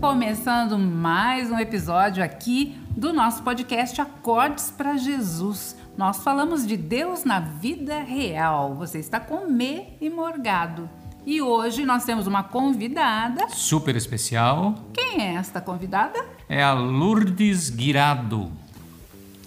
Começando 0.00 0.78
mais 0.78 1.50
um 1.50 1.58
episódio 1.58 2.22
aqui 2.22 2.80
do 2.90 3.12
nosso 3.12 3.42
podcast 3.42 4.00
Acordes 4.00 4.70
para 4.70 4.96
Jesus. 4.96 5.74
Nós 5.96 6.18
falamos 6.18 6.64
de 6.64 6.76
Deus 6.76 7.24
na 7.24 7.40
vida 7.40 7.98
real. 7.98 8.76
Você 8.76 9.00
está 9.00 9.18
com 9.18 9.46
Me 9.46 9.88
e 10.00 10.08
Morgado. 10.08 10.88
E 11.26 11.42
hoje 11.42 11.84
nós 11.84 12.04
temos 12.04 12.28
uma 12.28 12.44
convidada. 12.44 13.48
Super 13.48 13.96
especial. 13.96 14.76
Quem 14.94 15.20
é 15.20 15.34
esta 15.34 15.60
convidada? 15.60 16.24
É 16.48 16.62
a 16.62 16.74
Lourdes 16.74 17.68
Guirado. 17.68 18.52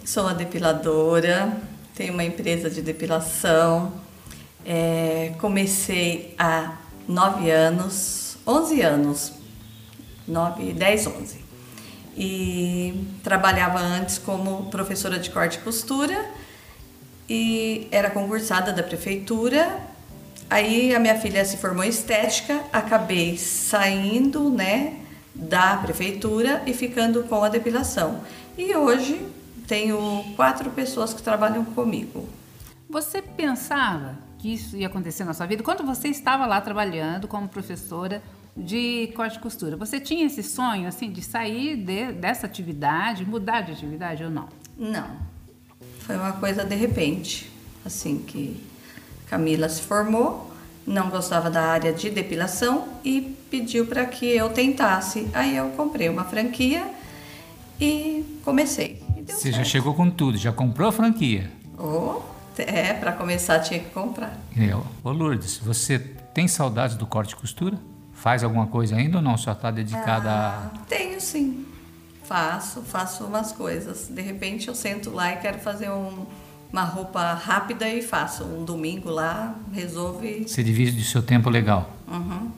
Sou 0.04 0.24
uma 0.24 0.34
depiladora, 0.34 1.58
tenho 1.96 2.14
uma 2.14 2.26
empresa 2.26 2.70
de 2.70 2.82
depilação. 2.82 3.94
É, 4.66 5.34
comecei 5.40 6.36
há 6.38 6.74
nove 7.08 7.50
anos, 7.50 8.38
onze 8.46 8.82
anos, 8.82 9.41
nove, 10.28 10.74
dez, 10.74 11.08
onze. 11.08 11.40
E 12.16 13.06
trabalhava 13.24 13.80
antes 13.80 14.18
como 14.18 14.70
professora 14.70 15.18
de 15.18 15.30
corte 15.30 15.58
e 15.58 15.62
costura 15.62 16.30
e 17.30 17.88
era 17.92 18.10
concursada 18.10 18.74
da 18.74 18.84
prefeitura. 18.84 19.80
Aí 20.50 20.94
a 20.94 21.00
minha 21.00 21.18
filha 21.18 21.46
se 21.46 21.56
formou 21.56 21.84
em 21.84 21.90
estética, 21.90 22.62
acabei 22.74 23.38
saindo, 23.38 24.50
né, 24.50 25.00
da 25.34 25.78
prefeitura 25.78 26.62
e 26.66 26.74
ficando 26.74 27.24
com 27.24 27.42
a 27.42 27.48
depilação. 27.48 28.22
E 28.58 28.76
hoje 28.76 29.26
tenho 29.66 30.26
quatro 30.36 30.70
pessoas 30.72 31.14
que 31.14 31.22
trabalham 31.22 31.64
comigo. 31.64 32.28
Você 32.90 33.22
pensava 33.22 34.18
que 34.38 34.54
isso 34.54 34.76
ia 34.76 34.88
acontecer 34.88 35.24
na 35.24 35.34
sua 35.34 35.46
vida 35.46 35.64
quando 35.64 35.86
você 35.86 36.10
estava 36.10 36.46
lá 36.46 36.60
trabalhando 36.60 37.30
como 37.30 37.48
professora 37.48 38.22
de 38.56 39.12
corte 39.16 39.38
e 39.38 39.40
costura? 39.40 39.76
Você 39.78 40.00
tinha 40.00 40.26
esse 40.26 40.44
sonho 40.44 40.88
assim 40.88 41.12
de 41.12 41.22
sair 41.22 41.76
de, 41.78 42.12
dessa 42.14 42.46
atividade, 42.46 43.26
mudar 43.26 43.62
de 43.62 43.72
atividade 43.72 44.24
ou 44.24 44.30
não? 44.30 44.48
Não. 44.78 45.08
Foi 46.00 46.16
uma 46.16 46.34
coisa 46.34 46.64
de 46.64 46.76
repente, 46.76 47.52
assim 47.86 48.20
que 48.20 48.62
Camila 49.28 49.70
se 49.70 49.82
formou, 49.82 50.52
não 50.86 51.10
gostava 51.10 51.50
da 51.50 51.62
área 51.62 51.94
de 51.94 52.10
depilação 52.10 52.88
e 53.04 53.36
pediu 53.50 53.86
para 53.86 54.06
que 54.06 54.26
eu 54.26 54.50
tentasse. 54.50 55.28
Aí 55.34 55.56
eu 55.56 55.70
comprei 55.70 56.10
uma 56.10 56.24
franquia 56.24 56.86
e 57.80 58.40
comecei. 58.44 59.02
E 59.16 59.22
Você 59.24 59.44
certo. 59.44 59.56
já 59.58 59.64
chegou 59.64 59.94
com 59.94 60.10
tudo, 60.10 60.38
já 60.38 60.52
comprou 60.52 60.90
a 60.90 60.92
franquia? 60.92 61.52
Oh, 61.78 62.22
é, 62.58 62.94
para 62.94 63.12
começar 63.14 63.60
tinha 63.60 63.80
que 63.80 63.90
comprar. 63.90 64.38
É, 64.58 64.76
ô 64.76 65.12
Lourdes, 65.12 65.58
você 65.58 65.98
tem 66.34 66.48
saudades 66.48 66.96
do 66.96 67.06
corte 67.06 67.34
e 67.34 67.36
costura? 67.36 67.78
Faz 68.22 68.44
alguma 68.44 68.68
coisa 68.68 68.96
ainda 68.96 69.18
ou 69.18 69.24
não? 69.24 69.36
Só 69.36 69.52
está 69.52 69.72
dedicada 69.72 70.30
ah, 70.30 70.72
a. 70.76 70.78
Tenho 70.88 71.20
sim. 71.20 71.66
Faço, 72.24 72.84
faço 72.84 73.26
umas 73.26 73.52
coisas. 73.52 74.10
De 74.10 74.22
repente 74.22 74.68
eu 74.68 74.76
sento 74.76 75.10
lá 75.10 75.34
e 75.34 75.38
quero 75.38 75.58
fazer 75.58 75.90
um, 75.90 76.28
uma 76.72 76.84
roupa 76.84 77.34
rápida 77.34 77.90
e 77.90 78.04
faço. 78.04 78.44
Um 78.44 78.64
domingo 78.64 79.10
lá, 79.10 79.56
resolve. 79.74 80.48
Você 80.48 80.62
divide 80.62 80.92
do 80.92 81.04
seu 81.04 81.24
tempo 81.24 81.50
legal. 81.50 81.90
Uhum. 82.08 82.52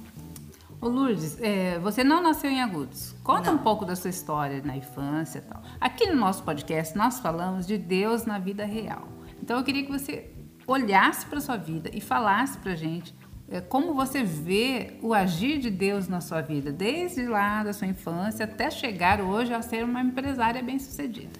Ô 0.81 0.89
Lourdes, 0.89 1.37
é, 1.39 1.79
você 1.79 2.03
não 2.03 2.21
nasceu 2.21 2.51
em 2.51 2.61
Agudos. 2.61 3.15
Conta 3.23 3.49
não. 3.49 3.57
um 3.57 3.63
pouco 3.63 3.85
da 3.85 3.95
sua 3.95 4.09
história 4.09 4.61
na 4.65 4.75
infância 4.75 5.39
e 5.39 5.43
tal. 5.43 5.63
Aqui 5.79 6.07
no 6.07 6.15
nosso 6.17 6.43
podcast 6.43 6.97
nós 6.97 7.21
falamos 7.21 7.65
de 7.65 7.77
Deus 7.77 8.25
na 8.25 8.37
vida 8.37 8.65
real. 8.65 9.07
Então 9.41 9.57
eu 9.57 9.63
queria 9.63 9.85
que 9.85 9.91
você 9.91 10.29
olhasse 10.67 11.25
para 11.25 11.39
sua 11.39 11.55
vida 11.55 11.89
e 11.93 12.01
falasse 12.01 12.57
para 12.57 12.75
gente 12.75 13.15
como 13.61 13.93
você 13.93 14.23
vê 14.23 14.93
o 15.01 15.13
agir 15.13 15.59
de 15.59 15.69
Deus 15.69 16.07
na 16.07 16.21
sua 16.21 16.41
vida, 16.41 16.71
desde 16.71 17.25
lá 17.25 17.63
da 17.63 17.73
sua 17.73 17.87
infância 17.87 18.45
até 18.45 18.71
chegar 18.71 19.21
hoje 19.21 19.53
a 19.53 19.61
ser 19.61 19.83
uma 19.83 20.01
empresária 20.01 20.61
bem-sucedida. 20.61 21.39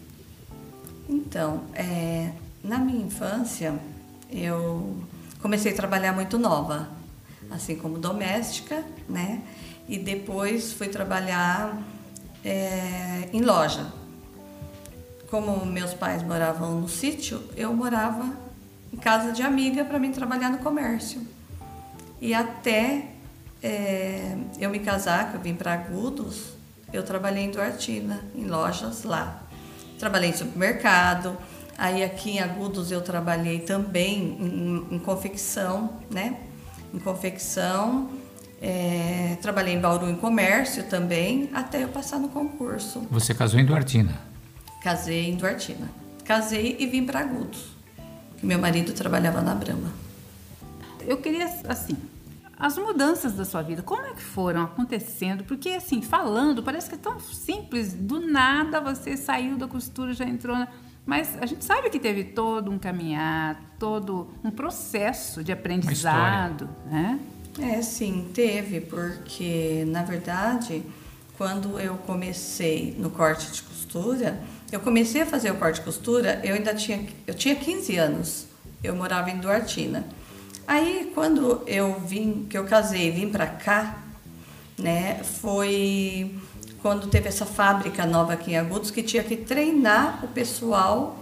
Então, 1.10 1.64
é, 1.74 2.32
na 2.64 2.78
minha 2.78 3.06
infância, 3.06 3.74
eu 4.32 4.98
comecei 5.42 5.72
a 5.74 5.76
trabalhar 5.76 6.14
muito 6.14 6.38
nova 6.38 6.90
assim 7.54 7.76
como 7.76 7.98
doméstica, 7.98 8.84
né? 9.08 9.42
E 9.88 9.98
depois 9.98 10.74
fui 10.74 10.88
trabalhar 10.88 11.78
é, 12.44 13.30
em 13.32 13.42
loja. 13.42 13.86
Como 15.30 15.66
meus 15.66 15.94
pais 15.94 16.24
moravam 16.24 16.80
no 16.80 16.90
sítio, 16.90 17.44
eu 17.56 17.74
morava 17.74 18.34
em 18.92 18.98
casa 18.98 19.32
de 19.32 19.42
amiga 19.42 19.84
para 19.84 20.00
mim 20.00 20.12
trabalhar 20.12 20.50
no 20.50 20.60
comércio. 20.60 21.22
E 22.24 22.34
até 22.34 23.08
é, 23.62 24.38
eu 24.58 24.70
me 24.70 24.80
casar, 24.80 25.30
que 25.30 25.36
eu 25.36 25.42
vim 25.42 25.56
para 25.56 25.74
Agudos, 25.74 26.54
eu 26.94 27.04
trabalhei 27.04 27.44
em 27.44 27.52
Duartina, 27.52 28.24
em 28.34 28.46
lojas 28.46 29.04
lá. 29.04 29.44
Trabalhei 30.00 30.30
em 30.30 30.34
supermercado, 30.34 31.38
aí 31.78 32.02
aqui 32.02 32.38
em 32.38 32.40
Agudos 32.40 32.92
eu 32.92 33.02
trabalhei 33.02 33.60
também 33.60 34.38
em, 34.40 34.96
em 34.96 35.00
confecção, 35.00 36.00
né? 36.10 36.38
em 36.94 37.00
confecção, 37.00 38.10
é, 38.62 39.38
trabalhei 39.42 39.74
em 39.74 39.82
Bauru 39.82 40.10
em 40.10 40.16
comércio 40.16 40.84
também, 40.84 41.50
até 41.54 41.84
eu 41.84 41.90
passar 41.90 42.20
no 42.20 42.30
concurso. 42.30 43.06
Você 43.12 43.34
casou 43.34 43.60
em 43.60 43.66
Duartina? 43.66 44.18
Casei 44.82 45.30
em 45.30 45.36
Duartina. 45.36 45.92
Casei 46.24 46.78
e 46.80 46.88
vim 46.88 47.06
para 47.06 47.20
Agudos, 47.20 47.76
que 48.38 48.46
meu 48.46 48.60
marido 48.60 48.94
trabalhava 48.94 49.42
na 49.42 49.54
Brama. 49.54 49.92
Eu 51.06 51.18
queria, 51.18 51.54
assim, 51.68 51.98
as 52.58 52.78
mudanças 52.78 53.34
da 53.34 53.46
sua 53.46 53.62
vida, 53.62 53.82
como 53.82 54.06
é 54.06 54.14
que 54.14 54.22
foram 54.22 54.64
acontecendo? 54.64 55.44
Porque, 55.44 55.70
assim, 55.70 56.02
falando, 56.02 56.62
parece 56.64 56.90
que 56.90 56.96
é 56.96 56.98
tão 56.98 57.20
simples. 57.20 57.94
Do 57.94 58.20
nada 58.20 58.80
você 58.80 59.18
saiu 59.18 59.58
da 59.58 59.68
costura, 59.68 60.14
já 60.14 60.26
entrou 60.26 60.58
na 60.58 60.68
mas 61.06 61.38
a 61.42 61.46
gente 61.46 61.66
sabe 61.66 61.90
que 61.90 62.00
teve 62.00 62.24
todo 62.24 62.72
um 62.72 62.80
caminhar, 62.80 63.62
todo 63.78 64.30
um 64.44 64.50
processo 64.50 65.44
de 65.44 65.52
aprendizado, 65.52 66.70
né? 66.90 67.20
É, 67.60 67.82
sim, 67.82 68.30
teve, 68.34 68.80
porque 68.80 69.84
na 69.88 70.04
verdade, 70.04 70.82
quando 71.38 71.78
eu 71.80 71.96
comecei 71.98 72.96
no 72.98 73.10
corte 73.10 73.52
de 73.52 73.62
costura, 73.62 74.42
eu 74.72 74.80
comecei 74.80 75.22
a 75.22 75.26
fazer 75.26 75.52
o 75.52 75.56
corte 75.56 75.80
de 75.80 75.86
costura, 75.86 76.40
eu 76.44 76.56
ainda 76.56 76.74
tinha, 76.74 77.06
eu 77.28 77.34
tinha 77.34 77.56
15 77.56 77.98
anos. 77.98 78.48
Eu 78.84 78.96
morava 78.96 79.30
em 79.30 79.38
Duartina. 79.38 80.06
Aí, 80.68 81.12
quando 81.14 81.62
eu 81.68 82.00
vim, 82.00 82.46
que 82.50 82.58
eu 82.58 82.64
casei, 82.66 83.12
vim 83.12 83.30
para 83.30 83.48
cá, 83.48 83.98
né, 84.78 85.22
foi 85.24 86.36
quando 86.82 87.08
teve 87.08 87.30
essa 87.30 87.46
fábrica 87.46 88.06
nova 88.06 88.34
aqui 88.34 88.52
em 88.52 88.58
Agudos, 88.58 88.92
que 88.92 89.04
tinha 89.04 89.24
que 89.24 89.38
treinar 89.38 90.20
o 90.24 90.28
pessoal 90.28 91.20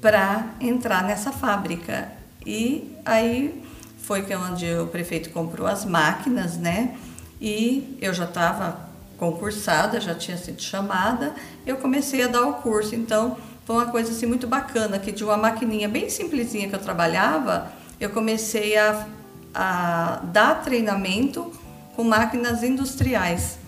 para 0.00 0.54
entrar 0.60 1.02
nessa 1.02 1.32
fábrica. 1.32 2.10
E 2.44 2.96
aí 3.04 3.62
foi 4.02 4.22
que 4.22 4.32
é 4.32 4.38
onde 4.38 4.66
o 4.74 4.86
prefeito 4.86 5.30
comprou 5.30 5.66
as 5.66 5.84
máquinas, 5.84 6.56
né? 6.56 6.96
E 7.40 7.98
eu 8.00 8.14
já 8.14 8.24
estava 8.24 8.86
concursada, 9.18 10.00
já 10.00 10.14
tinha 10.14 10.36
sido 10.36 10.62
chamada, 10.62 11.34
eu 11.66 11.76
comecei 11.78 12.22
a 12.22 12.28
dar 12.28 12.46
o 12.46 12.54
curso. 12.54 12.94
Então, 12.94 13.36
foi 13.64 13.76
uma 13.76 13.86
coisa 13.86 14.12
assim 14.12 14.26
muito 14.26 14.46
bacana, 14.46 14.98
que 14.98 15.10
de 15.10 15.24
uma 15.24 15.36
maquininha 15.36 15.88
bem 15.88 16.08
simplesinha 16.08 16.68
que 16.68 16.74
eu 16.74 16.80
trabalhava, 16.80 17.72
eu 18.00 18.10
comecei 18.10 18.76
a, 18.76 19.06
a 19.54 20.20
dar 20.32 20.62
treinamento 20.62 21.52
com 21.94 22.04
máquinas 22.04 22.62
industriais. 22.62 23.58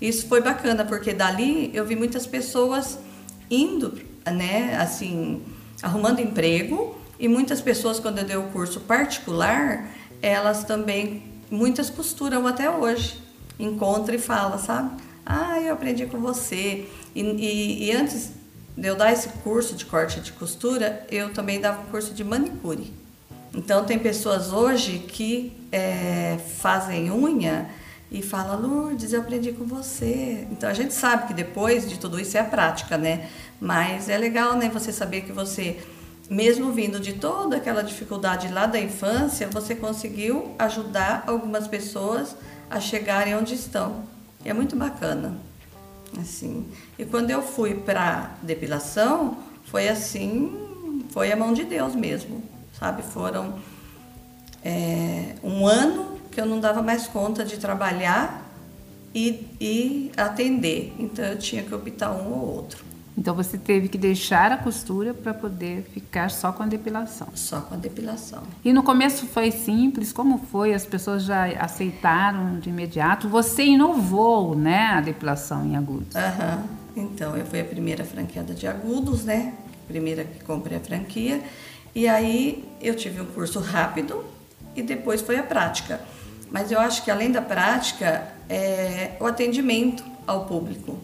Isso 0.00 0.28
foi 0.28 0.40
bacana, 0.40 0.84
porque 0.84 1.12
dali 1.12 1.70
eu 1.74 1.84
vi 1.84 1.96
muitas 1.96 2.26
pessoas 2.26 2.98
indo, 3.50 4.00
né, 4.26 4.76
assim, 4.80 5.42
arrumando 5.82 6.20
emprego, 6.20 6.96
e 7.18 7.26
muitas 7.26 7.60
pessoas, 7.60 7.98
quando 7.98 8.18
eu 8.18 8.24
dei 8.24 8.36
o 8.36 8.44
curso 8.44 8.80
particular, 8.80 9.88
elas 10.22 10.62
também, 10.64 11.22
muitas 11.50 11.90
costuram 11.90 12.46
até 12.46 12.70
hoje. 12.70 13.20
Encontra 13.58 14.14
e 14.14 14.18
fala, 14.18 14.56
sabe? 14.58 15.02
Ah, 15.26 15.60
eu 15.60 15.74
aprendi 15.74 16.06
com 16.06 16.20
você. 16.20 16.88
E, 17.14 17.22
e, 17.22 17.86
e 17.86 17.92
antes 17.92 18.30
de 18.76 18.86
eu 18.86 18.94
dar 18.94 19.12
esse 19.12 19.28
curso 19.42 19.74
de 19.74 19.84
corte 19.84 20.20
de 20.20 20.30
costura, 20.32 21.04
eu 21.10 21.32
também 21.32 21.60
dava 21.60 21.82
um 21.82 21.86
curso 21.86 22.14
de 22.14 22.22
manicure. 22.22 22.92
Então, 23.54 23.84
tem 23.84 23.98
pessoas 23.98 24.52
hoje 24.52 24.98
que 24.98 25.52
é, 25.72 26.38
fazem 26.58 27.10
unha 27.10 27.68
e 28.10 28.22
fala, 28.22 28.56
Lourdes, 28.56 29.12
eu 29.12 29.20
aprendi 29.20 29.52
com 29.52 29.64
você. 29.64 30.46
Então 30.50 30.68
a 30.68 30.72
gente 30.72 30.94
sabe 30.94 31.28
que 31.28 31.34
depois 31.34 31.88
de 31.88 31.98
tudo 31.98 32.18
isso 32.18 32.36
é 32.36 32.40
a 32.40 32.44
prática, 32.44 32.96
né? 32.96 33.28
Mas 33.60 34.08
é 34.08 34.16
legal, 34.16 34.56
né, 34.56 34.70
você 34.70 34.92
saber 34.92 35.22
que 35.22 35.32
você, 35.32 35.78
mesmo 36.30 36.72
vindo 36.72 36.98
de 36.98 37.14
toda 37.14 37.56
aquela 37.56 37.82
dificuldade 37.82 38.48
lá 38.48 38.66
da 38.66 38.80
infância, 38.80 39.46
você 39.48 39.74
conseguiu 39.74 40.54
ajudar 40.58 41.24
algumas 41.26 41.66
pessoas 41.66 42.34
a 42.70 42.80
chegarem 42.80 43.36
onde 43.36 43.54
estão. 43.54 44.04
E 44.44 44.48
é 44.48 44.54
muito 44.54 44.74
bacana. 44.74 45.36
Assim. 46.18 46.66
E 46.98 47.04
quando 47.04 47.30
eu 47.30 47.42
fui 47.42 47.74
para 47.74 48.30
depilação, 48.42 49.36
foi 49.64 49.88
assim, 49.88 51.04
foi 51.10 51.30
a 51.30 51.36
mão 51.36 51.52
de 51.52 51.64
Deus 51.64 51.94
mesmo, 51.94 52.42
sabe? 52.78 53.02
Foram 53.02 53.54
é, 54.64 55.34
um 55.42 55.66
ano 55.66 56.18
que 56.30 56.40
eu 56.40 56.46
não 56.46 56.60
dava 56.60 56.82
mais 56.82 57.06
conta 57.06 57.44
de 57.44 57.56
trabalhar 57.56 58.46
e, 59.14 59.46
e 59.60 60.12
atender. 60.16 60.94
Então 60.98 61.24
eu 61.24 61.38
tinha 61.38 61.62
que 61.62 61.74
optar 61.74 62.12
um 62.12 62.32
ou 62.32 62.56
outro. 62.56 62.88
Então 63.16 63.34
você 63.34 63.58
teve 63.58 63.88
que 63.88 63.98
deixar 63.98 64.52
a 64.52 64.56
costura 64.56 65.12
para 65.12 65.34
poder 65.34 65.82
ficar 65.92 66.30
só 66.30 66.52
com 66.52 66.62
a 66.62 66.66
depilação. 66.66 67.26
Só 67.34 67.60
com 67.60 67.74
a 67.74 67.76
depilação. 67.76 68.44
E 68.64 68.72
no 68.72 68.84
começo 68.84 69.26
foi 69.26 69.50
simples? 69.50 70.12
Como 70.12 70.38
foi? 70.38 70.72
As 70.72 70.86
pessoas 70.86 71.24
já 71.24 71.46
aceitaram 71.60 72.60
de 72.60 72.68
imediato? 72.68 73.28
Você 73.28 73.64
inovou, 73.64 74.54
né, 74.54 74.92
a 74.92 75.00
depilação 75.00 75.66
em 75.66 75.76
agudos? 75.76 76.14
Aham. 76.14 76.62
Então 76.96 77.36
eu 77.36 77.44
fui 77.44 77.60
a 77.60 77.64
primeira 77.64 78.04
franqueada 78.04 78.54
de 78.54 78.68
agudos, 78.68 79.24
né? 79.24 79.52
Primeira 79.88 80.22
que 80.22 80.44
comprei 80.44 80.76
a 80.78 80.80
franquia. 80.80 81.42
E 81.94 82.06
aí 82.06 82.64
eu 82.80 82.94
tive 82.94 83.20
um 83.20 83.26
curso 83.26 83.60
rápido 83.60 84.24
e 84.74 84.82
depois 84.82 85.20
foi 85.20 85.36
a 85.36 85.42
prática. 85.42 86.00
Mas 86.50 86.70
eu 86.70 86.80
acho 86.80 87.04
que 87.04 87.10
além 87.10 87.30
da 87.30 87.42
prática 87.42 88.28
é 88.48 89.12
o 89.20 89.26
atendimento 89.26 90.04
ao 90.26 90.46
público. 90.46 90.98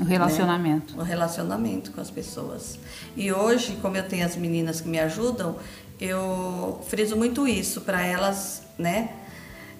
O 0.00 0.04
relacionamento. 0.04 0.96
Né? 0.96 1.02
O 1.02 1.04
relacionamento 1.04 1.92
com 1.92 2.00
as 2.00 2.10
pessoas. 2.10 2.78
E 3.16 3.32
hoje, 3.32 3.78
como 3.82 3.96
eu 3.96 4.02
tenho 4.02 4.24
as 4.24 4.36
meninas 4.36 4.80
que 4.80 4.88
me 4.88 4.98
ajudam, 4.98 5.56
eu 6.00 6.80
friso 6.88 7.16
muito 7.16 7.46
isso 7.46 7.82
para 7.82 8.04
elas, 8.04 8.62
né? 8.78 9.10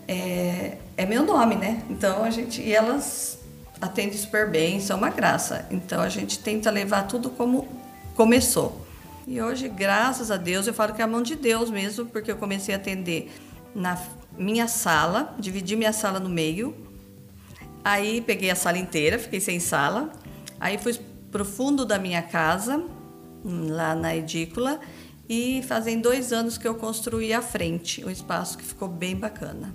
É, 0.07 0.77
é, 0.97 1.07
meu 1.07 1.25
nome, 1.25 1.55
né? 1.55 1.83
Então 1.89 2.25
a 2.25 2.31
gente 2.31 2.61
e 2.61 2.75
elas 2.75 3.39
atendem 3.81 4.19
super 4.19 4.51
bem, 4.51 4.81
são 4.81 4.99
uma 4.99 5.11
graça. 5.11 5.67
Então 5.71 6.03
a 6.03 6.09
gente 6.09 6.39
tenta 6.39 6.71
levar 6.71 7.07
tudo 7.07 7.31
como 7.31 7.67
começou. 8.15 8.87
E 9.27 9.41
hoje, 9.41 9.69
graças 9.69 10.31
a 10.31 10.37
Deus, 10.37 10.67
eu 10.67 10.75
falo 10.75 10.95
que 10.95 11.01
é 11.01 11.05
a 11.05 11.09
mão 11.09 11.23
de 11.23 11.37
Deus 11.37 11.71
mesmo, 11.71 12.07
porque 12.07 12.31
eu 12.31 12.37
comecei 12.37 12.75
a 12.75 12.79
atender 12.79 13.31
na 13.75 14.01
minha 14.37 14.67
sala, 14.67 15.35
dividi 15.39 15.77
minha 15.77 15.93
sala 15.93 16.19
no 16.19 16.29
meio, 16.29 16.75
Aí 17.85 18.21
peguei 18.21 18.51
a 18.51 18.55
sala 18.55 18.79
inteira, 18.79 19.19
fiquei 19.19 19.41
sem 19.41 19.59
sala. 19.59 20.13
Aí 20.59 20.77
fui 20.77 20.99
pro 21.31 21.45
fundo 21.45 21.87
da 21.87 21.99
minha 21.99 22.23
casa, 22.23 22.83
lá 23.45 23.95
na 23.95 24.15
edícula, 24.15 24.81
e 25.29 25.63
fazem 25.67 26.01
dois 26.01 26.33
anos 26.33 26.59
que 26.59 26.69
eu 26.69 26.75
construí 26.75 27.33
a 27.33 27.41
frente, 27.41 28.05
um 28.05 28.11
espaço 28.11 28.59
que 28.59 28.65
ficou 28.65 28.89
bem 28.89 29.17
bacana. 29.17 29.75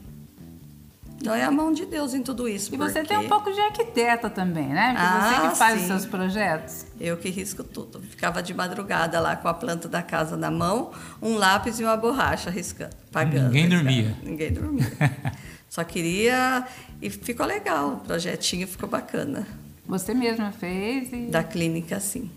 Então 1.17 1.33
é 1.33 1.43
a 1.43 1.51
mão 1.51 1.71
de 1.71 1.85
Deus 1.85 2.13
em 2.13 2.21
tudo 2.21 2.47
isso. 2.47 2.73
E 2.73 2.77
porque... 2.77 2.91
você 2.91 3.03
tem 3.03 3.17
um 3.17 3.27
pouco 3.27 3.51
de 3.51 3.59
arquiteta 3.59 4.29
também, 4.29 4.67
né? 4.67 4.93
Porque 4.93 5.07
ah, 5.07 5.21
você 5.21 5.49
que 5.49 5.57
faz 5.57 5.73
sim. 5.75 5.81
os 5.81 5.87
seus 5.87 6.05
projetos. 6.05 6.85
Eu 6.99 7.17
que 7.17 7.29
risco 7.29 7.63
tudo. 7.63 8.01
Ficava 8.01 8.43
de 8.43 8.53
madrugada 8.53 9.19
lá 9.19 9.35
com 9.35 9.47
a 9.47 9.53
planta 9.53 9.87
da 9.87 10.03
casa 10.03 10.35
na 10.35 10.51
mão, 10.51 10.91
um 11.21 11.35
lápis 11.35 11.79
e 11.79 11.83
uma 11.83 11.95
borracha 11.95 12.49
riscando, 12.49 12.95
pagando. 13.11 13.45
Ninguém 13.45 13.69
dormia. 13.69 14.15
Ninguém 14.23 14.53
dormia. 14.53 14.85
Só 15.69 15.83
queria. 15.83 16.65
E 17.01 17.09
ficou 17.09 17.45
legal, 17.45 17.93
o 17.93 17.97
projetinho 18.01 18.67
ficou 18.67 18.87
bacana. 18.87 19.47
Você 19.87 20.13
mesma 20.13 20.51
fez? 20.51 21.11
E... 21.13 21.27
Da 21.27 21.43
clínica, 21.43 21.99
sim. 21.99 22.29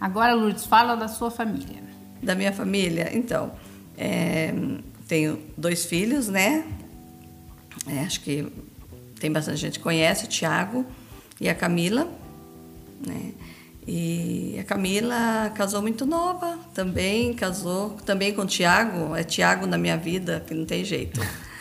Agora, 0.00 0.34
Lourdes, 0.34 0.66
fala 0.66 0.96
da 0.96 1.06
sua 1.06 1.30
família. 1.30 1.82
Da 2.22 2.34
minha 2.34 2.52
família? 2.52 3.10
Então, 3.16 3.52
é, 3.96 4.52
tenho 5.06 5.38
dois 5.56 5.84
filhos, 5.84 6.28
né? 6.28 6.64
É, 7.86 8.00
acho 8.00 8.20
que 8.20 8.46
tem 9.18 9.30
bastante 9.30 9.58
gente 9.58 9.78
que 9.78 9.82
conhece, 9.82 10.24
o 10.24 10.28
Tiago 10.28 10.86
e 11.40 11.48
a 11.48 11.54
Camila. 11.54 12.08
Né? 13.06 13.32
E 13.86 14.56
a 14.60 14.64
Camila 14.64 15.50
casou 15.54 15.82
muito 15.82 16.06
nova 16.06 16.58
também, 16.72 17.34
casou 17.34 17.90
também 18.04 18.32
com 18.32 18.42
o 18.42 18.46
Tiago. 18.46 19.14
É 19.16 19.24
Tiago 19.24 19.66
na 19.66 19.76
minha 19.76 19.96
vida, 19.96 20.44
que 20.46 20.54
não 20.54 20.64
tem 20.64 20.84
jeito. 20.84 21.20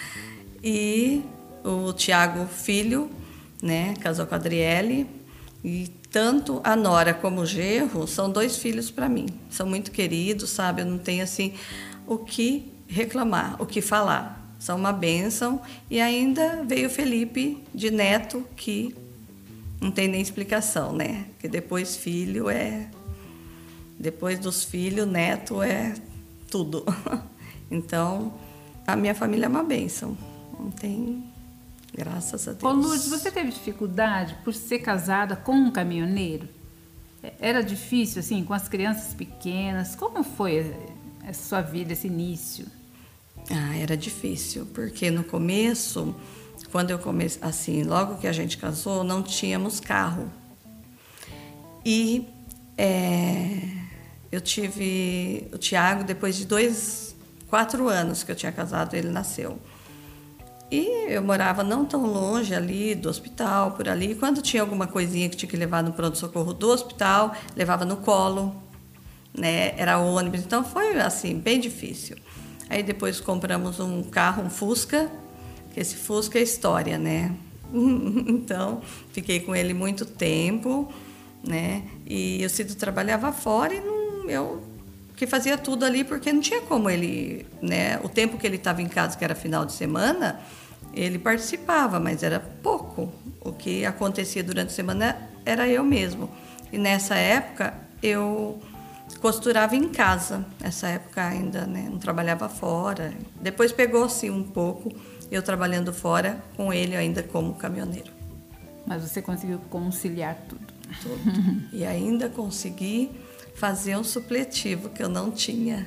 E 0.64 1.24
o 1.64 1.92
Tiago 1.92 2.46
Filho, 2.46 3.10
né, 3.64 3.96
casou 4.00 4.28
com 4.28 4.36
a 4.36 4.38
Adriele. 4.38 5.08
E 5.64 5.88
tanto 6.12 6.62
a 6.64 6.76
Nora 6.76 7.16
como 7.16 7.42
o 7.42 7.46
Gerro 7.46 8.06
são 8.06 8.30
dois 8.30 8.58
filhos 8.58 8.92
para 8.92 9.10
mim. 9.10 9.26
São 9.50 9.66
muito 9.66 9.92
queridos, 9.92 10.52
sabe? 10.52 10.82
Eu 10.82 10.86
não 10.86 10.98
tenho 10.98 11.24
assim 11.24 11.54
o 12.06 12.18
que 12.18 12.72
reclamar, 12.88 13.56
o 13.60 13.66
que 13.66 13.82
falar. 13.82 14.41
São 14.62 14.78
uma 14.78 14.94
bênção. 14.94 15.60
E 15.90 16.00
ainda 16.00 16.64
veio 16.64 16.86
o 16.86 16.90
Felipe 16.90 17.64
de 17.74 17.90
neto, 17.90 18.46
que 18.56 18.96
não 19.82 19.90
tem 19.90 20.08
nem 20.08 20.22
explicação, 20.22 20.94
né? 20.94 21.26
Que 21.40 21.48
depois 21.48 21.98
filho 21.98 22.48
é. 22.48 22.88
Depois 24.00 24.38
dos 24.38 24.64
filhos, 24.64 25.08
neto 25.08 25.62
é 25.64 25.96
tudo. 26.50 26.86
Então, 27.74 28.34
a 28.86 28.98
minha 28.98 29.16
família 29.16 29.46
é 29.46 29.48
uma 29.48 29.64
bênção. 29.64 30.18
Não 30.60 30.70
tem. 30.70 31.24
Graças 31.94 32.46
a 32.50 32.52
Deus. 32.52 32.64
Ô 32.64 32.76
Lourdes, 32.76 33.08
você 33.08 33.32
teve 33.32 33.50
dificuldade 33.50 34.36
por 34.44 34.54
ser 34.54 34.80
casada 34.80 35.38
com 35.38 35.54
um 35.54 35.72
caminhoneiro? 35.72 36.50
Era 37.40 37.64
difícil, 37.64 38.20
assim, 38.20 38.44
com 38.44 38.54
as 38.54 38.68
crianças 38.68 39.14
pequenas? 39.14 39.96
Como 39.96 40.22
foi 40.22 40.76
a 41.26 41.32
sua 41.32 41.62
vida, 41.62 41.94
esse 41.94 42.08
início? 42.08 42.66
Ah, 43.50 43.76
era 43.78 43.98
difícil, 43.98 44.66
porque 44.74 45.10
no 45.12 45.24
começo, 45.24 46.16
quando 46.72 46.92
eu 46.92 47.00
comecei, 47.00 47.42
assim, 47.42 47.84
logo 47.84 48.18
que 48.18 48.28
a 48.28 48.32
gente 48.32 48.58
casou, 48.58 49.04
não 49.04 49.22
tínhamos 49.24 49.80
carro. 49.80 50.32
E 51.84 52.28
é, 52.78 53.60
eu 54.32 54.40
tive 54.40 55.50
o 55.54 55.58
Tiago, 55.58 56.04
depois 56.04 56.36
de 56.38 56.46
dois, 56.46 57.16
quatro 57.50 57.88
anos 57.90 58.24
que 58.24 58.32
eu 58.32 58.36
tinha 58.36 58.52
casado, 58.52 58.94
ele 58.94 59.10
nasceu. 59.10 59.60
E 60.72 61.14
eu 61.14 61.22
morava 61.22 61.66
não 61.66 61.84
tão 61.84 62.06
longe 62.06 62.56
ali 62.56 62.96
do 62.96 63.10
hospital, 63.10 63.72
por 63.72 63.90
ali. 63.90 64.16
Quando 64.16 64.42
tinha 64.42 64.62
alguma 64.62 64.88
coisinha 64.88 65.28
que 65.28 65.36
tinha 65.36 65.50
que 65.50 65.58
levar 65.58 65.84
no 65.84 65.92
pronto-socorro 65.92 66.54
do 66.54 66.70
hospital, 66.70 67.36
levava 67.58 67.84
no 67.84 67.98
colo, 67.98 68.56
né? 69.38 69.74
Era 69.78 69.98
ônibus. 69.98 70.40
Então 70.40 70.64
foi 70.64 70.98
assim, 71.02 71.38
bem 71.38 71.60
difícil. 71.60 72.16
Aí 72.72 72.82
depois 72.82 73.20
compramos 73.20 73.82
um 73.82 74.02
carro, 74.02 74.44
um 74.44 74.50
Fusca, 74.50 75.12
que 75.74 75.80
esse 75.82 75.98
Fusca 75.98 76.40
é 76.40 76.42
história, 76.42 76.98
né? 76.98 77.36
então, 77.74 78.82
fiquei 79.12 79.42
com 79.42 79.54
ele 79.54 79.74
muito 79.74 80.06
tempo, 80.06 80.90
né? 81.46 81.84
E 82.08 82.42
o 82.46 82.50
Cido 82.50 82.74
trabalhava 82.76 83.34
fora 83.34 83.74
e 83.74 83.82
não, 83.82 84.30
eu 84.30 84.64
que 85.18 85.28
fazia 85.28 85.58
tudo 85.58 85.84
ali 85.84 86.06
porque 86.06 86.32
não 86.32 86.40
tinha 86.40 86.62
como 86.62 86.90
ele, 86.90 87.46
né? 87.62 88.00
O 88.06 88.08
tempo 88.08 88.38
que 88.38 88.48
ele 88.48 88.56
estava 88.56 88.82
em 88.82 88.88
casa, 88.88 89.18
que 89.18 89.24
era 89.26 89.36
final 89.36 89.66
de 89.66 89.74
semana, 89.74 90.40
ele 90.94 91.20
participava, 91.20 92.00
mas 92.00 92.24
era 92.24 92.40
pouco. 92.40 93.12
O 93.42 93.52
que 93.52 93.86
acontecia 93.86 94.42
durante 94.42 94.70
a 94.70 94.74
semana 94.74 95.30
era 95.46 95.68
eu 95.68 95.84
mesmo. 95.84 96.30
E 96.72 96.78
nessa 96.78 97.16
época 97.16 97.74
eu 98.02 98.62
costurava 99.20 99.76
em 99.76 99.90
casa. 99.90 100.46
Nessa 100.60 100.88
época 100.88 101.26
ainda 101.26 101.66
né, 101.66 101.88
não 101.90 101.98
trabalhava 101.98 102.48
fora. 102.50 103.14
Depois 103.42 103.72
pegou-se 103.72 104.30
um 104.30 104.44
pouco 104.44 104.92
eu 105.32 105.42
trabalhando 105.42 105.94
fora 105.94 106.44
com 106.58 106.74
ele 106.74 106.96
ainda 106.96 107.24
como 107.24 107.56
caminhoneiro. 107.56 108.12
Mas 108.86 109.02
você 109.02 109.22
conseguiu 109.22 109.60
conciliar 109.70 110.36
tudo. 110.48 110.74
Tudo. 111.02 111.22
e 111.72 111.86
ainda 111.86 112.28
consegui 112.28 113.12
fazer 113.56 113.96
um 113.96 114.04
supletivo 114.04 114.90
que 114.90 115.02
eu 115.02 115.08
não 115.08 115.32
tinha. 115.32 115.86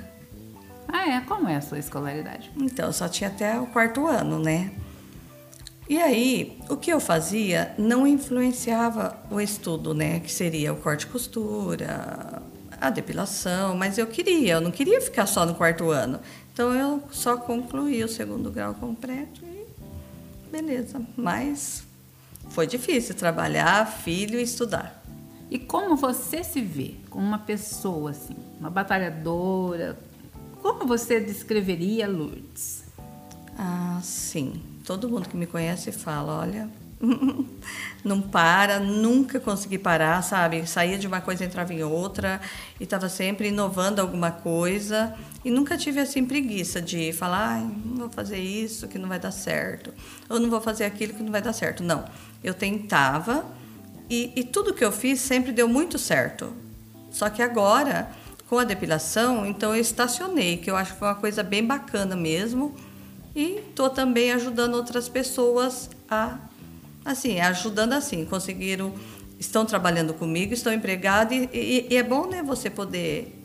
Ah, 0.89 1.11
é? 1.11 1.21
Como 1.21 1.49
é 1.49 1.57
a 1.57 1.61
sua 1.61 1.79
escolaridade? 1.79 2.51
Então, 2.57 2.87
eu 2.87 2.93
só 2.93 3.09
tinha 3.09 3.29
até 3.29 3.61
o 3.61 3.67
quarto 3.67 4.07
ano, 4.07 4.39
né? 4.39 4.73
E 5.89 6.01
aí, 6.01 6.59
o 6.71 6.77
que 6.77 6.91
eu 6.91 6.99
fazia 6.99 7.75
não 7.77 8.07
influenciava 8.07 9.19
o 9.31 9.41
estudo, 9.41 9.93
né? 9.93 10.21
Que 10.21 10.33
seria 10.33 10.73
o 10.73 10.77
corte 10.77 11.03
e 11.03 11.09
costura, 11.09 12.43
a 12.81 12.91
depilação, 12.91 13.77
mas 13.77 13.99
eu 13.99 14.07
queria, 14.07 14.55
eu 14.55 14.61
não 14.61 14.71
queria 14.71 15.01
ficar 15.01 15.27
só 15.27 15.45
no 15.45 15.55
quarto 15.55 15.91
ano. 15.91 16.21
Então 16.53 16.73
eu 16.75 17.03
só 17.11 17.37
concluí 17.37 18.03
o 18.05 18.09
segundo 18.09 18.51
grau 18.51 18.75
completo 18.75 19.45
e 19.45 19.67
beleza. 20.51 21.01
Mas 21.17 21.85
foi 22.51 22.67
difícil 22.67 23.15
trabalhar, 23.15 23.87
filho 23.87 24.39
e 24.39 24.43
estudar. 24.43 25.03
E 25.51 25.59
como 25.59 25.97
você 25.97 26.43
se 26.43 26.61
vê 26.61 26.95
como 27.11 27.27
uma 27.27 27.39
pessoa 27.39 28.11
assim, 28.11 28.37
uma 28.59 28.71
batalhadora? 28.71 29.99
Como 30.63 30.87
você 30.87 31.21
descreveria 31.21 32.09
Lourdes? 32.09 32.85
Ah, 33.59 34.01
sim 34.03 34.75
todo 34.85 35.09
mundo 35.09 35.29
que 35.29 35.37
me 35.37 35.47
conhece 35.47 35.91
fala, 35.91 36.39
olha, 36.41 36.69
não 38.05 38.21
para, 38.21 38.79
nunca 38.79 39.41
consegui 39.41 39.79
parar, 39.79 40.23
sabe? 40.23 40.67
Saía 40.67 40.99
de 40.99 41.07
uma 41.07 41.21
coisa, 41.21 41.45
entrava 41.45 41.73
em 41.73 41.83
outra 41.83 42.41
e 42.79 42.85
estava 42.85 43.09
sempre 43.09 43.49
inovando 43.49 44.01
alguma 44.01 44.31
coisa 44.31 45.15
e 45.45 45.51
nunca 45.51 45.77
tive 45.77 46.01
assim 46.01 46.25
preguiça 46.25 46.81
de 46.83 47.13
falar, 47.13 47.61
não 47.61 47.97
vou 47.97 48.11
fazer 48.11 48.39
isso 48.39 48.89
que 48.89 48.99
não 48.99 49.09
vai 49.09 49.19
dar 49.19 49.31
certo, 49.31 49.93
ou 50.29 50.39
não 50.39 50.51
vou 50.51 50.61
fazer 50.61 50.85
aquilo 50.85 51.15
que 51.15 51.23
não 51.23 51.33
vai 51.33 51.43
dar 51.43 51.53
certo. 51.53 51.83
Não, 51.83 52.05
eu 52.43 52.53
tentava 52.53 53.45
e, 54.09 54.33
e 54.37 54.45
tudo 54.45 54.75
que 54.75 54.85
eu 54.85 54.93
fiz 54.93 55.21
sempre 55.21 55.53
deu 55.53 55.69
muito 55.69 55.99
certo. 55.99 56.53
Só 57.11 57.31
que 57.31 57.43
agora, 57.43 58.11
com 58.49 58.59
a 58.59 58.65
depilação, 58.65 59.47
então 59.47 59.75
eu 59.75 59.81
estacionei, 59.81 60.57
que 60.59 60.71
eu 60.71 60.77
acho 60.77 60.93
que 60.93 60.99
foi 60.99 61.09
uma 61.09 61.15
coisa 61.15 61.43
bem 61.43 61.65
bacana 61.65 62.17
mesmo 62.17 62.75
e 63.35 63.63
estou 63.69 63.89
também 63.89 64.33
ajudando 64.33 64.75
outras 64.75 65.09
pessoas 65.09 65.91
a 66.11 66.39
assim, 67.05 67.41
ajudando 67.41 67.93
assim, 67.93 68.25
conseguiram, 68.25 68.95
estão 69.39 69.65
trabalhando 69.67 70.15
comigo, 70.15 70.55
estão 70.55 70.73
empregados 70.73 71.37
e, 71.37 71.49
e, 71.53 71.87
e 71.91 71.97
é 71.97 72.03
bom, 72.03 72.27
né, 72.27 72.43
você 72.43 72.71
poder 72.71 73.43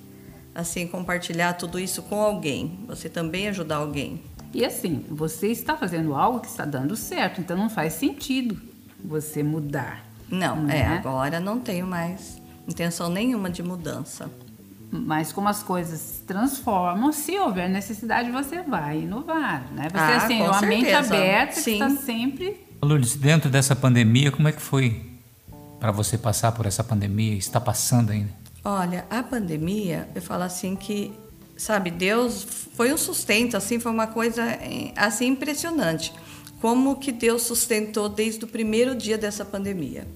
assim 0.53 0.87
compartilhar 0.87 1.53
tudo 1.53 1.79
isso 1.79 2.01
com 2.03 2.21
alguém, 2.21 2.79
você 2.87 3.09
também 3.09 3.47
ajudar 3.49 3.77
alguém. 3.77 4.21
E 4.53 4.65
assim, 4.65 5.05
você 5.09 5.47
está 5.47 5.77
fazendo 5.77 6.15
algo 6.15 6.39
que 6.39 6.47
está 6.47 6.65
dando 6.65 6.95
certo, 6.95 7.39
então 7.39 7.55
não 7.55 7.69
faz 7.69 7.93
sentido 7.93 8.59
você 9.03 9.43
mudar. 9.43 10.05
Não, 10.29 10.63
não 10.63 10.69
é, 10.69 10.79
é, 10.79 10.85
agora 10.85 11.39
não 11.39 11.59
tenho 11.59 11.87
mais 11.87 12.41
intenção 12.67 13.09
nenhuma 13.09 13.49
de 13.49 13.63
mudança. 13.63 14.29
Mas 14.91 15.31
como 15.31 15.47
as 15.47 15.61
coisas 15.61 15.99
se 15.99 16.23
transformam, 16.23 17.11
se 17.11 17.37
houver 17.37 17.69
necessidade, 17.69 18.31
você 18.31 18.63
vai 18.63 19.01
inovar, 19.01 19.71
né? 19.71 19.87
Você 19.89 19.97
ah, 19.97 20.17
assim, 20.17 20.41
uma 20.41 20.61
mente 20.61 20.91
aberta 20.91 21.53
Sim. 21.53 21.77
que 21.77 21.83
está 21.83 21.89
sempre. 22.01 22.68
Lourdes, 22.81 23.15
dentro 23.15 23.49
dessa 23.49 23.75
pandemia, 23.75 24.31
como 24.31 24.47
é 24.47 24.51
que 24.51 24.61
foi 24.61 25.01
para 25.79 25.91
você 25.91 26.17
passar 26.17 26.53
por 26.53 26.65
essa 26.65 26.83
pandemia? 26.83 27.35
Está 27.35 27.59
passando 27.59 28.11
ainda? 28.11 28.31
Olha, 28.63 29.05
a 29.09 29.21
pandemia, 29.21 30.07
eu 30.15 30.21
falo 30.21 30.43
assim 30.43 30.75
que, 30.75 31.13
sabe, 31.57 31.91
Deus 31.91 32.45
foi 32.75 32.93
um 32.93 32.97
sustento, 32.97 33.57
assim, 33.57 33.79
foi 33.79 33.91
uma 33.91 34.07
coisa 34.07 34.43
assim 34.95 35.27
impressionante. 35.27 36.13
Como 36.61 36.97
que 36.97 37.11
Deus 37.11 37.43
sustentou 37.43 38.09
desde 38.09 38.45
o 38.45 38.47
primeiro 38.47 38.95
dia 38.95 39.17
dessa 39.17 39.43
pandemia. 39.43 40.07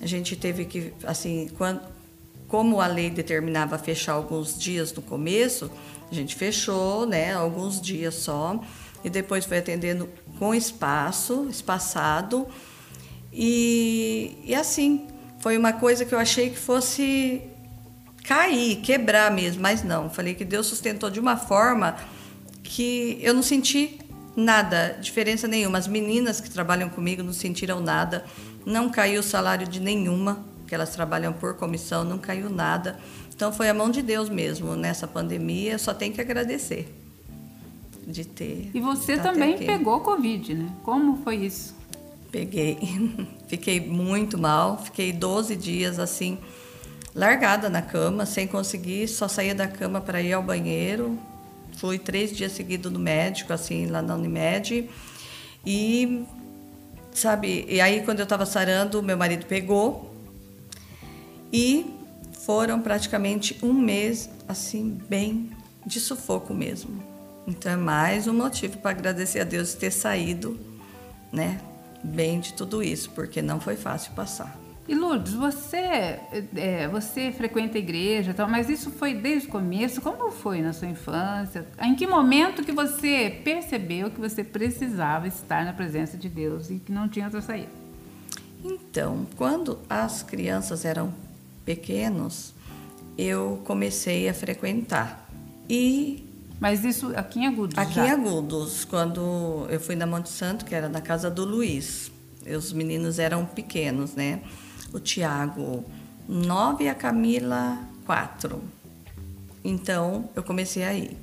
A 0.00 0.06
gente 0.06 0.36
teve 0.36 0.64
que, 0.64 0.92
assim, 1.04 1.50
quando, 1.56 1.80
como 2.48 2.80
a 2.80 2.86
lei 2.86 3.10
determinava 3.10 3.78
fechar 3.78 4.12
alguns 4.12 4.58
dias 4.58 4.92
no 4.92 5.02
começo, 5.02 5.70
a 6.10 6.14
gente 6.14 6.34
fechou, 6.34 7.06
né, 7.06 7.34
alguns 7.34 7.80
dias 7.80 8.14
só, 8.14 8.60
e 9.06 9.10
depois 9.10 9.44
foi 9.44 9.58
atendendo 9.58 10.08
com 10.36 10.52
espaço, 10.52 11.46
espaçado, 11.48 12.44
e, 13.32 14.36
e 14.44 14.52
assim, 14.52 15.06
foi 15.38 15.56
uma 15.56 15.72
coisa 15.72 16.04
que 16.04 16.12
eu 16.12 16.18
achei 16.18 16.50
que 16.50 16.58
fosse 16.58 17.40
cair, 18.24 18.80
quebrar 18.80 19.30
mesmo, 19.30 19.62
mas 19.62 19.84
não. 19.84 20.10
Falei 20.10 20.34
que 20.34 20.44
Deus 20.44 20.66
sustentou 20.66 21.08
de 21.08 21.20
uma 21.20 21.36
forma 21.36 21.96
que 22.64 23.16
eu 23.22 23.32
não 23.32 23.44
senti 23.44 24.00
nada, 24.34 24.98
diferença 25.00 25.46
nenhuma. 25.46 25.78
As 25.78 25.86
meninas 25.86 26.40
que 26.40 26.50
trabalham 26.50 26.88
comigo 26.88 27.22
não 27.22 27.32
sentiram 27.32 27.78
nada, 27.78 28.24
não 28.64 28.90
caiu 28.90 29.20
o 29.20 29.22
salário 29.22 29.68
de 29.68 29.78
nenhuma, 29.78 30.44
que 30.66 30.74
elas 30.74 30.90
trabalham 30.90 31.32
por 31.32 31.54
comissão, 31.54 32.02
não 32.02 32.18
caiu 32.18 32.50
nada. 32.50 32.98
Então 33.32 33.52
foi 33.52 33.68
a 33.68 33.74
mão 33.74 33.88
de 33.88 34.02
Deus 34.02 34.28
mesmo 34.28 34.74
nessa 34.74 35.06
pandemia, 35.06 35.78
só 35.78 35.94
tem 35.94 36.10
que 36.10 36.20
agradecer 36.20 37.05
de 38.06 38.24
ter. 38.24 38.70
E 38.72 38.80
você 38.80 39.18
também 39.18 39.58
pegou 39.58 40.00
Covid, 40.00 40.54
né? 40.54 40.72
Como 40.82 41.18
foi 41.24 41.36
isso? 41.36 41.74
Peguei. 42.30 42.78
Fiquei 43.48 43.80
muito 43.80 44.36
mal, 44.36 44.82
fiquei 44.82 45.12
12 45.12 45.54
dias 45.56 45.98
assim 45.98 46.38
largada 47.16 47.70
na 47.70 47.80
cama, 47.80 48.26
sem 48.26 48.46
conseguir, 48.46 49.08
só 49.08 49.26
saía 49.26 49.54
da 49.54 49.66
cama 49.66 50.02
para 50.02 50.20
ir 50.20 50.34
ao 50.34 50.42
banheiro. 50.42 51.18
Fui 51.78 51.98
três 51.98 52.30
dias 52.30 52.52
seguidos 52.52 52.92
no 52.92 52.98
médico, 52.98 53.52
assim, 53.54 53.86
lá 53.86 54.02
na 54.02 54.14
Unimed. 54.14 54.88
E, 55.64 56.26
sabe, 57.12 57.64
e 57.68 57.80
aí 57.80 58.02
quando 58.02 58.20
eu 58.20 58.24
estava 58.24 58.44
sarando, 58.44 59.02
meu 59.02 59.16
marido 59.16 59.46
pegou. 59.46 60.14
E 61.50 61.86
foram 62.44 62.80
praticamente 62.82 63.56
um 63.62 63.72
mês, 63.72 64.28
assim, 64.46 65.00
bem 65.08 65.50
de 65.86 66.00
sufoco 66.00 66.52
mesmo. 66.52 67.02
Então 67.46 67.72
é 67.72 67.76
mais 67.76 68.26
um 68.26 68.34
motivo 68.34 68.78
para 68.78 68.90
agradecer 68.90 69.40
a 69.40 69.44
Deus 69.44 69.74
ter 69.74 69.92
saído, 69.92 70.58
né, 71.32 71.60
bem 72.02 72.40
de 72.40 72.52
tudo 72.54 72.82
isso, 72.82 73.10
porque 73.10 73.40
não 73.40 73.60
foi 73.60 73.76
fácil 73.76 74.12
passar. 74.12 74.58
E 74.88 74.94
Lourdes, 74.94 75.32
você, 75.32 76.20
é, 76.56 76.88
você 76.88 77.32
frequenta 77.32 77.76
a 77.76 77.80
igreja, 77.80 78.32
tal, 78.32 78.48
mas 78.48 78.68
isso 78.68 78.90
foi 78.90 79.14
desde 79.14 79.48
o 79.48 79.50
começo? 79.50 80.00
Como 80.00 80.30
foi 80.30 80.60
na 80.60 80.72
sua 80.72 80.86
infância? 80.86 81.66
Em 81.82 81.94
que 81.96 82.06
momento 82.06 82.62
que 82.62 82.70
você 82.70 83.40
percebeu 83.42 84.10
que 84.12 84.20
você 84.20 84.44
precisava 84.44 85.26
estar 85.26 85.64
na 85.64 85.72
presença 85.72 86.16
de 86.16 86.28
Deus 86.28 86.70
e 86.70 86.76
que 86.76 86.92
não 86.92 87.08
tinha 87.08 87.24
outra 87.24 87.42
saída? 87.42 87.70
Então, 88.64 89.26
quando 89.36 89.80
as 89.90 90.22
crianças 90.22 90.84
eram 90.84 91.12
pequenos, 91.64 92.54
eu 93.18 93.60
comecei 93.64 94.28
a 94.28 94.34
frequentar. 94.34 95.28
E 95.68 96.25
mas 96.60 96.84
isso 96.84 97.12
aqui 97.16 97.40
em 97.40 97.46
Agudos? 97.46 97.78
Aqui 97.78 97.94
já? 97.94 98.06
em 98.06 98.10
Agudos, 98.10 98.84
quando 98.84 99.66
eu 99.68 99.80
fui 99.80 99.94
na 99.96 100.06
Monte 100.06 100.28
Santo, 100.28 100.64
que 100.64 100.74
era 100.74 100.88
na 100.88 101.00
casa 101.00 101.30
do 101.30 101.44
Luiz. 101.44 102.10
Os 102.46 102.72
meninos 102.72 103.18
eram 103.18 103.44
pequenos, 103.44 104.14
né? 104.14 104.40
o 104.92 105.00
Tiago 105.00 105.84
nove 106.28 106.84
e 106.84 106.88
a 106.88 106.94
Camila 106.94 107.78
quatro. 108.04 108.62
Então 109.64 110.28
eu 110.34 110.42
comecei 110.42 110.84
aí. 110.84 111.16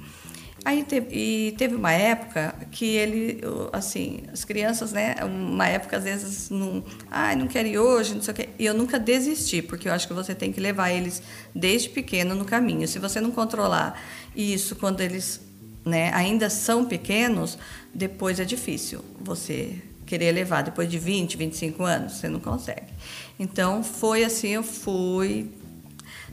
Aí 0.65 0.85
e 1.11 1.53
teve 1.57 1.75
uma 1.75 1.91
época 1.91 2.55
que 2.71 2.85
ele, 2.85 3.41
assim, 3.73 4.21
as 4.31 4.45
crianças, 4.45 4.93
né? 4.93 5.15
Uma 5.21 5.67
época 5.67 5.97
às 5.97 6.05
vezes 6.05 6.49
não, 6.49 6.81
ai, 7.11 7.35
não 7.35 7.47
quero 7.47 7.67
ir 7.67 7.77
hoje, 7.77 8.15
não 8.15 8.21
sei 8.21 8.31
o 8.31 8.35
quê. 8.35 8.49
E 8.57 8.65
eu 8.65 8.73
nunca 8.73 8.97
desisti, 8.97 9.61
porque 9.61 9.89
eu 9.89 9.93
acho 9.93 10.07
que 10.07 10.13
você 10.13 10.33
tem 10.33 10.53
que 10.53 10.61
levar 10.61 10.89
eles 10.91 11.21
desde 11.53 11.89
pequeno 11.89 12.33
no 12.33 12.45
caminho. 12.45 12.87
Se 12.87 12.97
você 12.97 13.19
não 13.19 13.29
controlar 13.29 14.01
isso 14.33 14.77
quando 14.77 15.01
eles, 15.01 15.41
né, 15.83 16.11
ainda 16.13 16.49
são 16.49 16.85
pequenos, 16.85 17.57
depois 17.93 18.39
é 18.39 18.45
difícil 18.45 19.03
você 19.19 19.81
querer 20.05 20.31
levar 20.31 20.61
depois 20.61 20.89
de 20.89 20.97
20, 20.97 21.35
25 21.35 21.83
anos, 21.83 22.13
você 22.13 22.29
não 22.29 22.39
consegue. 22.39 22.93
Então 23.37 23.83
foi 23.83 24.23
assim, 24.23 24.49
eu 24.49 24.63
fui, 24.63 25.51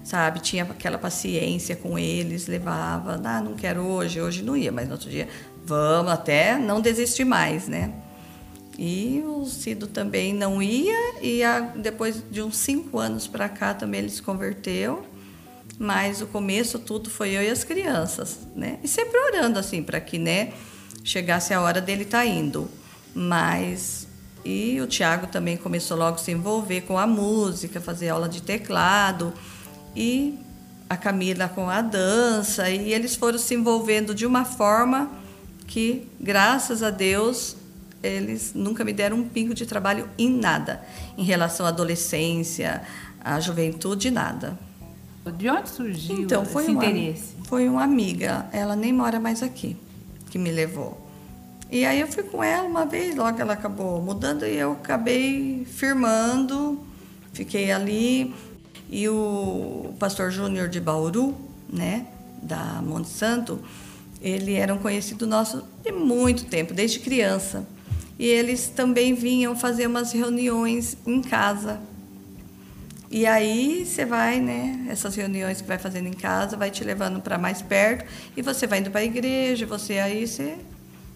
sabe, 0.02 0.40
tinha 0.40 0.64
aquela 0.64 0.98
paciência 0.98 1.76
com 1.76 1.98
eles, 1.98 2.46
levava, 2.46 3.20
ah, 3.22 3.40
não 3.40 3.54
quero 3.54 3.82
hoje, 3.82 4.20
hoje 4.20 4.42
não 4.42 4.56
ia, 4.56 4.72
mas 4.72 4.86
no 4.86 4.92
outro 4.92 5.10
dia, 5.10 5.28
vamos 5.64 6.12
até 6.12 6.58
não 6.58 6.80
desistir 6.80 7.24
mais, 7.24 7.68
né? 7.68 7.92
E 8.78 9.22
o 9.26 9.44
Cido 9.44 9.86
também 9.86 10.32
não 10.32 10.62
ia, 10.62 11.22
e 11.22 11.42
a, 11.44 11.60
depois 11.60 12.22
de 12.30 12.40
uns 12.40 12.56
cinco 12.56 12.98
anos 12.98 13.26
para 13.26 13.48
cá 13.48 13.74
também 13.74 14.00
ele 14.00 14.10
se 14.10 14.22
converteu, 14.22 15.04
mas 15.78 16.22
o 16.22 16.26
começo 16.26 16.78
tudo 16.78 17.10
foi 17.10 17.30
eu 17.30 17.42
e 17.42 17.48
as 17.48 17.64
crianças, 17.64 18.38
né? 18.54 18.78
E 18.82 18.88
sempre 18.88 19.18
orando 19.18 19.58
assim 19.58 19.82
para 19.82 20.00
que, 20.00 20.18
né, 20.18 20.52
chegasse 21.04 21.52
a 21.54 21.60
hora 21.60 21.80
dele 21.80 22.02
estar 22.02 22.18
tá 22.18 22.26
indo. 22.26 22.68
Mas 23.14 24.06
e 24.44 24.80
o 24.80 24.86
Tiago 24.86 25.26
também 25.26 25.56
começou 25.56 25.96
logo 25.96 26.16
a 26.16 26.18
se 26.18 26.30
envolver 26.30 26.82
com 26.82 26.98
a 26.98 27.06
música, 27.06 27.80
fazer 27.80 28.08
aula 28.08 28.28
de 28.28 28.42
teclado 28.42 29.32
e 29.94 30.38
a 30.88 30.96
Camila 30.96 31.48
com 31.48 31.70
a 31.70 31.80
dança 31.80 32.68
e 32.68 32.92
eles 32.92 33.14
foram 33.14 33.38
se 33.38 33.54
envolvendo 33.54 34.14
de 34.14 34.26
uma 34.26 34.44
forma 34.44 35.10
que, 35.66 36.08
graças 36.20 36.82
a 36.82 36.90
Deus, 36.90 37.56
eles 38.02 38.52
nunca 38.54 38.84
me 38.84 38.92
deram 38.92 39.18
um 39.18 39.28
pingo 39.28 39.54
de 39.54 39.66
trabalho 39.66 40.08
em 40.18 40.28
nada, 40.28 40.84
em 41.16 41.22
relação 41.22 41.64
à 41.64 41.68
adolescência, 41.68 42.82
à 43.22 43.38
juventude, 43.38 44.10
nada. 44.10 44.58
De 45.36 45.48
onde 45.48 45.68
surgiu 45.68 46.22
então, 46.22 46.44
foi 46.44 46.62
esse 46.62 46.72
uma, 46.72 46.84
interesse? 46.84 47.34
Foi 47.44 47.68
uma 47.68 47.84
amiga, 47.84 48.46
ela 48.52 48.74
nem 48.74 48.92
mora 48.92 49.20
mais 49.20 49.42
aqui, 49.42 49.76
que 50.30 50.38
me 50.38 50.50
levou. 50.50 51.06
E 51.70 51.84
aí 51.84 52.00
eu 52.00 52.08
fui 52.08 52.24
com 52.24 52.42
ela 52.42 52.66
uma 52.66 52.84
vez, 52.84 53.14
logo 53.14 53.40
ela 53.40 53.52
acabou 53.52 54.02
mudando 54.02 54.44
e 54.44 54.56
eu 54.56 54.72
acabei 54.72 55.64
firmando, 55.70 56.80
fiquei 57.32 57.70
ali. 57.70 58.34
E 58.92 59.08
o 59.08 59.94
pastor 60.00 60.32
Júnior 60.32 60.68
de 60.68 60.80
Bauru, 60.80 61.36
né, 61.72 62.06
da 62.42 62.82
Monte 62.82 63.08
Santo, 63.08 63.60
ele 64.20 64.54
era 64.54 64.74
um 64.74 64.78
conhecido 64.78 65.28
nosso 65.28 65.62
de 65.84 65.92
muito 65.92 66.44
tempo, 66.46 66.74
desde 66.74 66.98
criança. 66.98 67.64
E 68.18 68.26
eles 68.26 68.66
também 68.66 69.14
vinham 69.14 69.54
fazer 69.56 69.86
umas 69.86 70.10
reuniões 70.10 70.96
em 71.06 71.22
casa. 71.22 71.80
E 73.08 73.26
aí 73.26 73.86
você 73.86 74.04
vai, 74.04 74.40
né? 74.40 74.86
Essas 74.88 75.14
reuniões 75.14 75.60
que 75.60 75.68
vai 75.68 75.78
fazendo 75.78 76.08
em 76.08 76.12
casa 76.12 76.56
vai 76.56 76.70
te 76.70 76.82
levando 76.82 77.20
para 77.20 77.38
mais 77.38 77.62
perto 77.62 78.04
e 78.36 78.42
você 78.42 78.66
vai 78.66 78.80
indo 78.80 78.90
para 78.90 79.00
a 79.00 79.04
igreja, 79.04 79.66
você 79.66 79.98
aí 79.98 80.26
você 80.26 80.58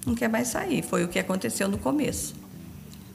não 0.06 0.14
quer 0.14 0.28
mais 0.28 0.48
sair. 0.48 0.82
Foi 0.82 1.04
o 1.04 1.08
que 1.08 1.18
aconteceu 1.18 1.68
no 1.68 1.78
começo. 1.78 2.34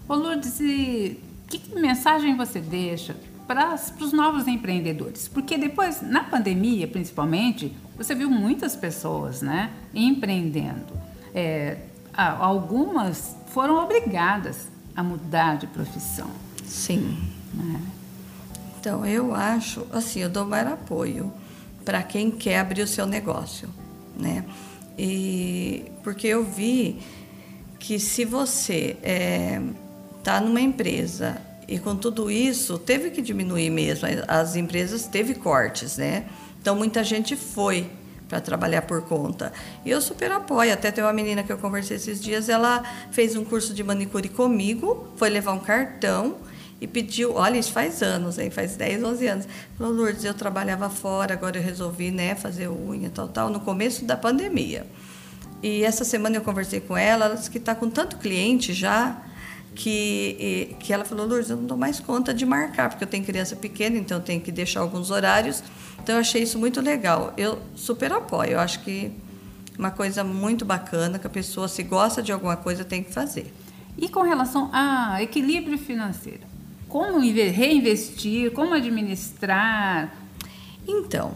Ô 0.08 0.16
Lourdes, 0.16 0.60
e 0.60 1.18
que 1.48 1.75
mensagem 1.75 2.36
você 2.36 2.60
deixa 2.60 3.16
para 3.50 3.74
os 4.00 4.13
novos 4.13 4.48
empreendedores? 4.48 5.27
Porque 5.27 5.58
depois, 5.58 6.03
na 6.03 6.24
pandemia 6.24 6.88
principalmente, 6.88 7.75
você 7.98 8.13
viu 8.13 8.29
muitas 8.29 8.75
pessoas 8.75 9.41
né, 9.41 9.72
empreendendo. 9.91 10.94
É, 11.34 11.79
algumas 12.13 13.36
foram 13.48 13.84
obrigadas 13.84 14.68
a 14.96 15.01
mudar 15.01 15.58
de 15.58 15.65
profissão. 15.65 16.29
Sim. 16.63 17.18
Né? 17.51 17.82
Então, 18.79 19.03
eu 19.03 19.34
acho, 19.34 19.84
assim, 19.91 20.20
eu 20.20 20.29
dou 20.29 20.46
maior 20.46 20.74
apoio 20.74 21.34
para 21.84 22.03
quem 22.03 22.29
quer 22.29 22.60
abrir 22.60 22.84
o 22.84 22.88
seu 22.88 23.08
negócio, 23.08 23.68
né? 24.15 24.46
E 24.96 25.91
porque 26.03 26.27
eu 26.27 26.44
vi 26.44 27.00
que 27.79 28.00
se 28.00 28.25
você 28.25 28.96
é, 29.01 29.60
está 30.20 30.39
numa 30.39 30.62
empresa 30.62 31.49
e 31.70 31.78
com 31.78 31.96
tudo 31.96 32.32
isso 32.32 32.80
teve 32.80 33.12
que 33.12 33.22
diminuir 33.22 33.70
mesmo. 33.70 34.08
As 34.28 34.56
empresas 34.56 35.06
teve 35.06 35.36
cortes, 35.36 35.98
né? 35.98 36.26
Então 36.60 36.76
muita 36.76 37.04
gente 37.04 37.36
foi 37.36 37.90
para 38.28 38.42
trabalhar 38.42 38.82
por 38.84 39.02
conta. 39.04 39.54
E 39.86 39.90
eu 39.90 40.02
super 40.02 40.32
apoio. 40.32 40.74
Até 40.74 40.92
tem 40.92 41.04
uma 41.04 41.14
menina 41.14 41.44
que 41.44 41.52
eu 41.52 41.58
conversei 41.58 41.98
esses 41.98 42.22
dias, 42.22 42.50
ela 42.50 42.84
fez 43.12 43.36
um 43.36 43.44
curso 43.44 43.74
de 43.74 43.84
manicure 43.84 44.30
comigo, 44.30 45.08
foi 45.16 45.30
levar 45.30 45.54
um 45.54 45.60
cartão 45.60 46.38
e 46.82 46.88
pediu, 46.88 47.36
olha, 47.36 47.58
isso 47.58 47.72
faz 47.72 48.02
anos, 48.02 48.40
hein? 48.40 48.50
faz 48.50 48.76
10, 48.76 49.04
11 49.04 49.28
anos. 49.28 49.48
Falou, 49.78 49.94
Lourdes, 49.94 50.24
eu 50.24 50.34
trabalhava 50.34 50.90
fora, 50.90 51.34
agora 51.34 51.58
eu 51.58 51.64
resolvi 51.64 52.10
né, 52.10 52.36
fazer 52.36 52.70
unha, 52.70 53.10
tal, 53.10 53.28
tal, 53.28 53.50
no 53.50 53.60
começo 53.60 54.06
da 54.06 54.16
pandemia. 54.16 54.88
E 55.62 55.84
essa 55.84 56.06
semana 56.06 56.38
eu 56.38 56.42
conversei 56.42 56.80
com 56.80 56.96
ela, 56.96 57.26
ela 57.26 57.36
disse 57.36 57.52
que 57.52 57.58
está 57.58 57.76
com 57.76 57.90
tanto 57.90 58.18
cliente 58.18 58.74
já, 58.74 59.22
que, 59.76 60.76
que 60.80 60.92
ela 60.92 61.06
falou, 61.06 61.26
Lourdes, 61.26 61.50
eu 61.50 61.58
não 61.58 61.66
dou 61.66 61.78
mais 61.78 62.00
conta 62.00 62.34
de 62.34 62.46
marcar, 62.46 62.90
porque 62.90 63.04
eu 63.04 63.08
tenho 63.08 63.24
criança 63.24 63.56
pequena, 63.56 63.98
então 63.98 64.18
eu 64.18 64.24
tenho 64.24 64.42
que 64.42 64.52
deixar 64.52 64.82
alguns 64.82 65.12
horários. 65.12 65.64
Então 66.02 66.16
eu 66.16 66.22
achei 66.22 66.44
isso 66.44 66.58
muito 66.58 66.82
legal. 66.82 67.34
Eu 67.38 67.60
super 67.76 68.12
apoio, 68.12 68.52
eu 68.52 68.60
acho 68.60 68.82
que 68.82 69.12
uma 69.78 69.92
coisa 69.92 70.24
muito 70.24 70.66
bacana, 70.66 71.18
que 71.18 71.26
a 71.26 71.30
pessoa, 71.30 71.68
se 71.68 71.84
gosta 71.84 72.22
de 72.22 72.32
alguma 72.32 72.58
coisa, 72.58 72.84
tem 72.84 73.02
que 73.02 73.14
fazer. 73.14 73.54
E 73.98 74.10
com 74.10 74.22
relação 74.22 74.70
a 74.74 75.22
equilíbrio 75.24 75.78
financeiro? 75.78 76.42
Como 76.88 77.20
reinvestir, 77.20 78.52
como 78.52 78.74
administrar? 78.74 80.14
Então, 80.88 81.34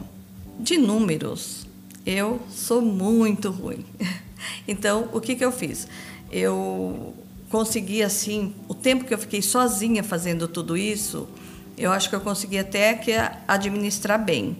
de 0.59 0.77
números, 0.77 1.65
eu 2.05 2.41
sou 2.49 2.81
muito 2.81 3.49
ruim. 3.49 3.85
Então, 4.67 5.09
o 5.13 5.21
que, 5.21 5.35
que 5.35 5.43
eu 5.43 5.53
fiz? 5.53 5.87
Eu 6.29 7.13
consegui, 7.53 8.01
assim, 8.01 8.51
o 8.67 8.73
tempo 8.73 9.05
que 9.05 9.13
eu 9.13 9.17
fiquei 9.19 9.39
sozinha 9.39 10.03
fazendo 10.03 10.47
tudo 10.47 10.75
isso, 10.75 11.29
eu 11.77 11.91
acho 11.91 12.09
que 12.09 12.15
eu 12.15 12.19
consegui 12.19 12.57
até 12.57 12.95
que 12.95 13.11
administrar 13.47 14.17
bem. 14.17 14.57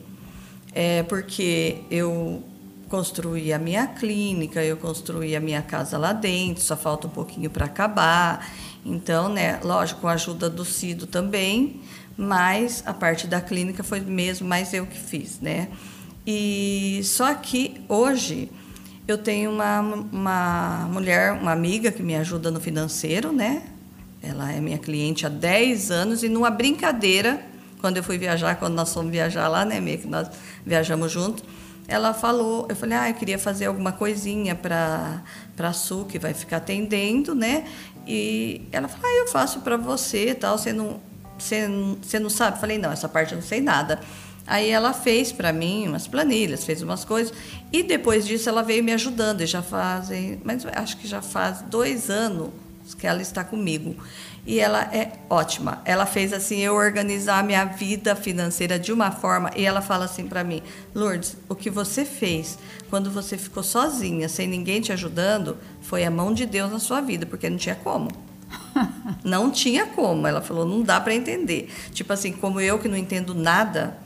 É 0.71 1.01
porque 1.01 1.77
eu 1.89 2.43
construí 2.87 3.51
a 3.51 3.57
minha 3.57 3.87
clínica, 3.87 4.63
eu 4.63 4.77
construí 4.77 5.35
a 5.35 5.39
minha 5.39 5.63
casa 5.63 5.97
lá 5.97 6.13
dentro, 6.13 6.61
só 6.61 6.77
falta 6.77 7.07
um 7.07 7.09
pouquinho 7.09 7.49
para 7.49 7.65
acabar. 7.65 8.47
Então, 8.85 9.27
né, 9.27 9.59
lógico, 9.63 10.01
com 10.01 10.07
a 10.07 10.11
ajuda 10.11 10.47
do 10.47 10.63
Cido 10.63 11.07
também, 11.07 11.81
mas 12.15 12.83
a 12.85 12.93
parte 12.93 13.25
da 13.25 13.41
clínica 13.41 13.83
foi 13.83 14.01
mesmo 14.01 14.47
mais 14.47 14.71
eu 14.71 14.85
que 14.85 14.99
fiz, 14.99 15.39
né? 15.39 15.67
E 16.27 17.01
só 17.03 17.33
que 17.33 17.81
hoje 17.89 18.51
eu 19.07 19.17
tenho 19.17 19.51
uma, 19.51 19.79
uma 19.81 20.89
mulher, 20.91 21.33
uma 21.33 21.51
amiga 21.51 21.91
que 21.91 22.01
me 22.01 22.15
ajuda 22.15 22.49
no 22.49 22.59
financeiro, 22.59 23.33
né? 23.33 23.63
Ela 24.21 24.53
é 24.53 24.61
minha 24.61 24.77
cliente 24.77 25.25
há 25.25 25.29
10 25.29 25.91
anos 25.91 26.23
e 26.23 26.29
numa 26.29 26.49
brincadeira, 26.49 27.45
quando 27.81 27.97
eu 27.97 28.03
fui 28.03 28.17
viajar, 28.17 28.55
quando 28.55 28.75
nós 28.75 28.93
fomos 28.93 29.11
viajar 29.11 29.49
lá, 29.49 29.65
né, 29.65 29.81
meio 29.81 29.99
que 29.99 30.07
nós 30.07 30.29
viajamos 30.65 31.11
juntos, 31.11 31.43
ela 31.85 32.13
falou, 32.13 32.65
eu 32.69 32.75
falei, 32.77 32.97
ah, 32.97 33.09
eu 33.09 33.13
queria 33.13 33.37
fazer 33.37 33.65
alguma 33.65 33.91
coisinha 33.91 34.55
para 34.55 35.21
a 35.59 35.73
Su, 35.73 36.05
que 36.05 36.17
vai 36.17 36.33
ficar 36.33 36.57
atendendo, 36.57 37.35
né? 37.35 37.65
E 38.07 38.61
ela 38.71 38.87
falou, 38.87 39.05
ah, 39.05 39.19
eu 39.19 39.27
faço 39.27 39.59
para 39.59 39.75
você, 39.75 40.33
tal, 40.33 40.57
você 40.57 40.71
não, 40.71 41.01
você, 41.37 41.67
você 42.01 42.19
não 42.19 42.29
sabe? 42.29 42.61
Falei, 42.61 42.77
não, 42.77 42.89
essa 42.89 43.09
parte 43.09 43.33
eu 43.33 43.37
não 43.39 43.45
sei 43.45 43.59
nada. 43.59 43.99
Aí 44.45 44.69
ela 44.69 44.93
fez 44.93 45.31
para 45.31 45.53
mim 45.53 45.87
umas 45.87 46.07
planilhas, 46.07 46.65
fez 46.65 46.81
umas 46.81 47.05
coisas, 47.05 47.33
e 47.71 47.81
depois 47.81 48.25
disso 48.25 48.49
ela 48.49 48.61
veio 48.61 48.83
me 48.83 48.91
ajudando, 48.91 49.41
e 49.41 49.45
já 49.45 49.61
fazem, 49.61 50.39
mas 50.43 50.65
acho 50.65 50.97
que 50.97 51.07
já 51.07 51.21
faz 51.21 51.61
dois 51.61 52.09
anos 52.09 52.49
que 52.97 53.07
ela 53.07 53.21
está 53.21 53.43
comigo. 53.43 53.95
E 54.45 54.59
ela 54.59 54.81
é 54.93 55.13
ótima. 55.29 55.81
Ela 55.85 56.05
fez 56.05 56.33
assim 56.33 56.59
eu 56.59 56.75
organizar 56.75 57.39
a 57.39 57.43
minha 57.43 57.63
vida 57.63 58.13
financeira 58.13 58.77
de 58.77 58.91
uma 58.91 59.09
forma 59.09 59.49
e 59.55 59.63
ela 59.63 59.81
fala 59.81 60.03
assim 60.03 60.27
para 60.27 60.43
mim: 60.43 60.61
"Lourdes, 60.93 61.37
o 61.47 61.55
que 61.55 61.69
você 61.69 62.03
fez 62.03 62.59
quando 62.89 63.09
você 63.09 63.37
ficou 63.37 63.63
sozinha, 63.63 64.27
sem 64.27 64.45
ninguém 64.45 64.81
te 64.81 64.91
ajudando, 64.91 65.57
foi 65.81 66.03
a 66.03 66.11
mão 66.11 66.33
de 66.33 66.45
Deus 66.45 66.69
na 66.71 66.79
sua 66.79 66.99
vida, 66.99 67.25
porque 67.25 67.49
não 67.49 67.57
tinha 67.57 67.75
como". 67.75 68.09
não 69.23 69.49
tinha 69.49 69.85
como. 69.85 70.27
Ela 70.27 70.41
falou: 70.41 70.65
"Não 70.65 70.81
dá 70.81 70.99
para 70.99 71.15
entender". 71.15 71.69
Tipo 71.93 72.11
assim, 72.11 72.33
como 72.33 72.59
eu 72.59 72.77
que 72.79 72.89
não 72.89 72.97
entendo 72.97 73.33
nada 73.33 74.02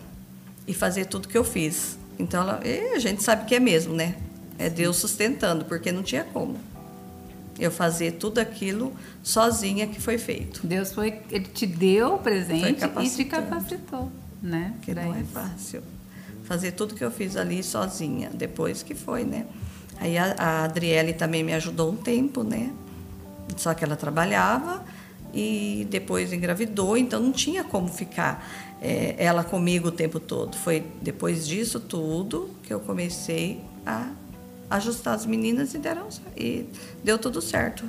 e 0.68 0.74
fazer 0.74 1.06
tudo 1.06 1.28
que 1.28 1.38
eu 1.38 1.44
fiz. 1.44 1.98
Então 2.20 2.42
ela, 2.42 2.60
a 2.94 3.00
gente 3.00 3.24
sabe 3.24 3.46
que 3.46 3.56
é 3.56 3.60
mesmo, 3.60 3.94
né? 3.94 4.16
É 4.60 4.70
Deus 4.70 4.98
sustentando, 4.98 5.66
porque 5.66 5.92
não 5.92 6.04
tinha 6.04 6.24
como 6.24 6.58
eu 7.60 7.72
fazer 7.72 8.14
tudo 8.14 8.40
aquilo 8.40 8.94
sozinha 9.24 9.88
que 9.88 10.00
foi 10.00 10.18
feito. 10.18 10.66
Deus 10.66 10.94
foi, 10.94 11.22
ele 11.32 11.46
te 11.46 11.66
deu 11.66 12.16
o 12.16 12.20
presente 12.20 12.84
e 13.02 13.10
te 13.10 13.26
capacitou, 13.26 14.12
né? 14.42 14.74
Que 14.82 14.94
não 14.94 15.14
é 15.14 15.24
fácil. 15.24 15.82
Fazer 16.44 16.74
tudo 16.74 16.96
que 16.96 17.04
eu 17.04 17.12
fiz 17.12 17.36
ali 17.36 17.64
sozinha, 17.64 18.30
depois 18.34 18.84
que 18.84 18.96
foi, 18.96 19.24
né? 19.24 19.46
Aí 20.00 20.18
a, 20.18 20.36
a 20.38 20.64
Adriele 20.66 21.14
também 21.14 21.44
me 21.44 21.54
ajudou 21.54 21.92
um 21.92 21.96
tempo, 21.96 22.44
né? 22.44 22.72
Só 23.58 23.74
que 23.74 23.84
ela 23.84 23.96
trabalhava 23.96 24.86
e 25.38 25.86
depois 25.86 26.34
engravidou, 26.34 26.98
então 26.98 27.22
não 27.22 27.32
tinha 27.32 27.64
como 27.64 27.88
ficar 27.90 28.44
é, 28.82 29.14
ela 29.20 29.44
comigo 29.44 29.90
o 29.90 29.92
tempo 29.92 30.20
todo. 30.20 30.58
Foi 30.58 30.84
depois 31.00 31.48
disso 31.48 31.80
tudo 31.80 32.50
que 32.64 32.74
eu 32.74 32.80
comecei 32.80 33.62
a 33.86 34.10
ajustar 34.68 35.14
as 35.14 35.28
meninas 35.28 35.76
e 35.76 35.78
deram 35.78 36.08
e 36.36 36.66
deu 37.04 37.20
tudo 37.20 37.40
certo. 37.40 37.86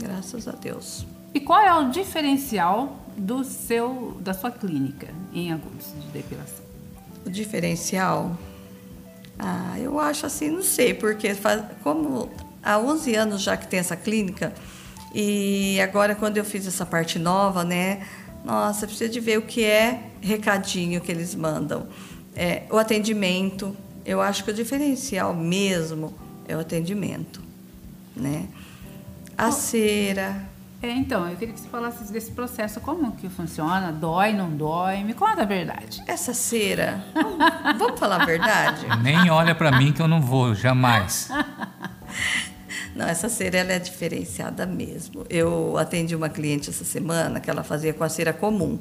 Graças 0.00 0.48
a 0.48 0.52
Deus. 0.52 1.04
E 1.34 1.40
qual 1.40 1.60
é 1.60 1.72
o 1.74 1.90
diferencial 1.90 2.98
do 3.14 3.44
seu 3.44 4.16
da 4.20 4.32
sua 4.32 4.50
clínica 4.50 5.08
em 5.34 5.52
Agudos 5.52 5.92
de 6.00 6.06
depilação? 6.08 6.64
O 7.26 7.30
diferencial? 7.30 8.38
Ah, 9.38 9.78
eu 9.78 10.00
acho 10.00 10.24
assim, 10.24 10.48
não 10.48 10.62
sei, 10.62 10.94
porque 10.94 11.34
faz, 11.34 11.62
como 11.82 12.30
há 12.62 12.78
11 12.78 13.14
anos 13.14 13.42
já 13.42 13.54
que 13.54 13.68
tem 13.68 13.80
essa 13.80 13.96
clínica 13.96 14.54
e 15.14 15.80
agora 15.80 16.14
quando 16.14 16.36
eu 16.36 16.44
fiz 16.44 16.66
essa 16.66 16.86
parte 16.86 17.18
nova, 17.18 17.64
né? 17.64 18.02
Nossa, 18.44 18.86
precisa 18.86 19.10
de 19.10 19.20
ver 19.20 19.38
o 19.38 19.42
que 19.42 19.64
é 19.64 20.10
recadinho 20.20 21.00
que 21.00 21.10
eles 21.10 21.34
mandam. 21.34 21.86
É, 22.34 22.62
o 22.70 22.78
atendimento, 22.78 23.76
eu 24.04 24.20
acho 24.20 24.44
que 24.44 24.50
o 24.50 24.54
diferencial 24.54 25.34
mesmo 25.34 26.14
é 26.48 26.56
o 26.56 26.60
atendimento, 26.60 27.40
né? 28.16 28.48
A 29.36 29.50
cera. 29.50 30.48
É, 30.82 30.90
então, 30.90 31.28
eu 31.28 31.36
queria 31.36 31.52
que 31.52 31.60
você 31.60 31.68
falasse 31.68 32.10
desse 32.10 32.30
processo, 32.30 32.80
como 32.80 33.12
que 33.12 33.28
funciona, 33.28 33.92
dói, 33.92 34.32
não 34.32 34.48
dói, 34.48 35.04
me 35.04 35.12
conta 35.12 35.42
a 35.42 35.44
verdade. 35.44 36.02
Essa 36.06 36.32
cera, 36.32 37.04
vamos 37.78 38.00
falar 38.00 38.22
a 38.22 38.24
verdade? 38.24 38.86
Nem 39.02 39.30
olha 39.30 39.54
para 39.54 39.76
mim 39.76 39.92
que 39.92 40.00
eu 40.00 40.08
não 40.08 40.22
vou, 40.22 40.54
jamais. 40.54 41.28
Não, 42.94 43.06
essa 43.06 43.28
cera 43.28 43.58
ela 43.58 43.72
é 43.72 43.78
diferenciada 43.78 44.66
mesmo. 44.66 45.24
Eu 45.28 45.76
atendi 45.78 46.14
uma 46.16 46.28
cliente 46.28 46.70
essa 46.70 46.84
semana 46.84 47.40
que 47.40 47.48
ela 47.48 47.62
fazia 47.62 47.94
com 47.94 48.02
a 48.02 48.08
cera 48.08 48.32
comum. 48.32 48.78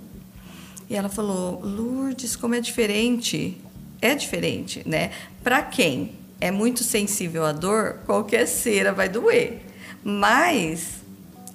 E 0.90 0.96
ela 0.96 1.10
falou: 1.10 1.62
Lourdes, 1.64 2.36
como 2.36 2.56
é 2.56 2.62
diferente 2.62 3.58
é 4.02 4.16
diferente, 4.16 4.82
né? 4.86 5.12
Para 5.44 5.62
quem 5.62 6.14
é 6.40 6.52
muito 6.52 6.84
sensível 6.84 7.46
à 7.46 7.52
dor, 7.52 8.00
qualquer 8.06 8.48
cera 8.48 8.94
vai 8.94 9.10
doer. 9.10 9.62
Mas 10.04 11.02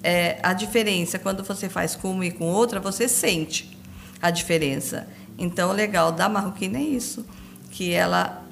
é, 0.03 0.37
a 0.43 0.53
diferença, 0.53 1.17
quando 1.17 1.43
você 1.43 1.67
faz 1.67 1.95
com 1.95 2.11
uma 2.11 2.25
e 2.25 2.31
com 2.31 2.45
outra, 2.45 2.79
você 2.79 3.07
sente 3.07 3.75
a 4.21 4.29
diferença. 4.29 5.07
Então, 5.37 5.69
o 5.69 5.73
legal 5.73 6.11
da 6.11 6.29
marroquina 6.29 6.77
é 6.77 6.83
isso, 6.83 7.25
que 7.71 7.91
ela 7.91 8.45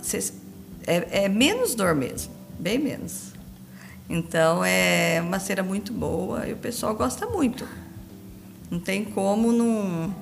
é, 0.87 1.25
é 1.25 1.29
menos 1.29 1.75
dor 1.75 1.93
mesmo, 1.93 2.33
bem 2.59 2.79
menos. 2.79 3.31
Então, 4.09 4.63
é 4.63 5.21
uma 5.21 5.39
cera 5.39 5.63
muito 5.63 5.93
boa 5.93 6.47
e 6.47 6.53
o 6.53 6.57
pessoal 6.57 6.95
gosta 6.95 7.25
muito. 7.25 7.67
Não 8.69 8.79
tem 8.79 9.03
como 9.05 9.51
não 9.51 10.13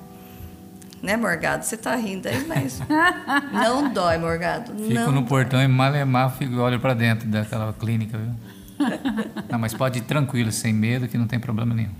né, 1.02 1.16
Morgado? 1.16 1.64
Você 1.64 1.76
tá 1.76 1.96
rindo 1.96 2.28
aí, 2.28 2.46
mas 2.46 2.80
não 3.52 3.92
dói, 3.92 4.18
Morgado. 4.18 4.72
Fico 4.72 4.94
não 4.94 5.12
no 5.12 5.24
portão 5.24 5.60
e 5.60 5.66
malemar, 5.66 6.30
fico 6.36 6.56
olho 6.56 6.78
para 6.78 6.94
dentro 6.94 7.28
daquela 7.28 7.72
clínica, 7.72 8.16
viu? 8.16 8.34
não, 9.50 9.58
mas 9.58 9.74
pode 9.74 9.98
ir 9.98 10.02
tranquilo, 10.02 10.52
sem 10.52 10.72
medo, 10.72 11.08
que 11.08 11.18
não 11.18 11.26
tem 11.26 11.40
problema 11.40 11.74
nenhum. 11.74 11.90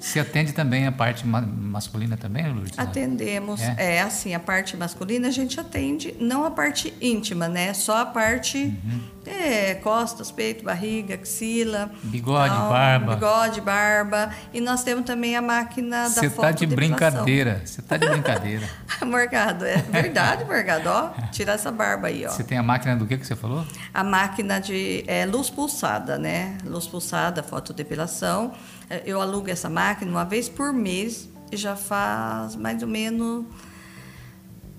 Você 0.00 0.18
atende 0.18 0.52
também 0.54 0.86
a 0.86 0.92
parte 0.92 1.26
ma 1.26 1.42
masculina 1.42 2.16
também, 2.16 2.50
Lourdes? 2.50 2.78
Atendemos. 2.78 3.60
É? 3.60 3.96
é? 3.96 4.00
assim, 4.00 4.34
a 4.34 4.40
parte 4.40 4.74
masculina 4.74 5.28
a 5.28 5.30
gente 5.30 5.60
atende, 5.60 6.16
não 6.18 6.44
a 6.44 6.50
parte 6.50 6.94
íntima, 7.02 7.48
né? 7.48 7.74
Só 7.74 7.98
a 7.98 8.06
parte 8.06 8.58
uhum. 8.58 9.00
é, 9.26 9.74
costas, 9.74 10.30
peito, 10.32 10.64
barriga, 10.64 11.16
axila. 11.16 11.90
Bigode, 12.02 12.48
tal, 12.48 12.70
barba. 12.70 13.14
Bigode, 13.14 13.60
barba. 13.60 14.30
E 14.54 14.60
nós 14.60 14.82
temos 14.82 15.04
também 15.04 15.36
a 15.36 15.42
máquina 15.42 16.04
da 16.04 16.08
Você 16.08 16.30
tá 16.30 16.50
de 16.50 16.66
brincadeira. 16.66 17.60
Você 17.64 17.82
tá 17.82 17.98
de 17.98 18.08
brincadeira. 18.08 18.66
Morgado, 19.04 19.66
é 19.66 19.76
verdade, 19.76 20.44
Morgado, 20.44 20.88
ó. 20.88 21.10
Tira 21.30 21.52
essa 21.52 21.70
barba 21.70 22.08
aí, 22.08 22.24
ó. 22.24 22.30
Você 22.30 22.42
tem 22.42 22.56
a 22.56 22.62
máquina 22.62 22.96
do 22.96 23.06
que 23.06 23.18
que 23.18 23.26
você 23.26 23.36
falou? 23.36 23.66
A 23.92 24.02
máquina 24.02 24.58
de 24.58 25.04
é, 25.06 25.26
luz 25.26 25.50
pulsada, 25.50 26.18
né? 26.18 26.56
Luz 26.64 26.86
pulsada, 26.86 27.42
fotodepilação. 27.42 28.52
É, 28.52 28.79
Eu 29.04 29.20
alugo 29.20 29.48
essa 29.48 29.70
máquina 29.70 30.10
uma 30.10 30.24
vez 30.24 30.48
por 30.48 30.72
mês 30.72 31.28
e 31.52 31.56
já 31.56 31.76
faz 31.76 32.56
mais 32.56 32.82
ou 32.82 32.88
menos 32.88 33.46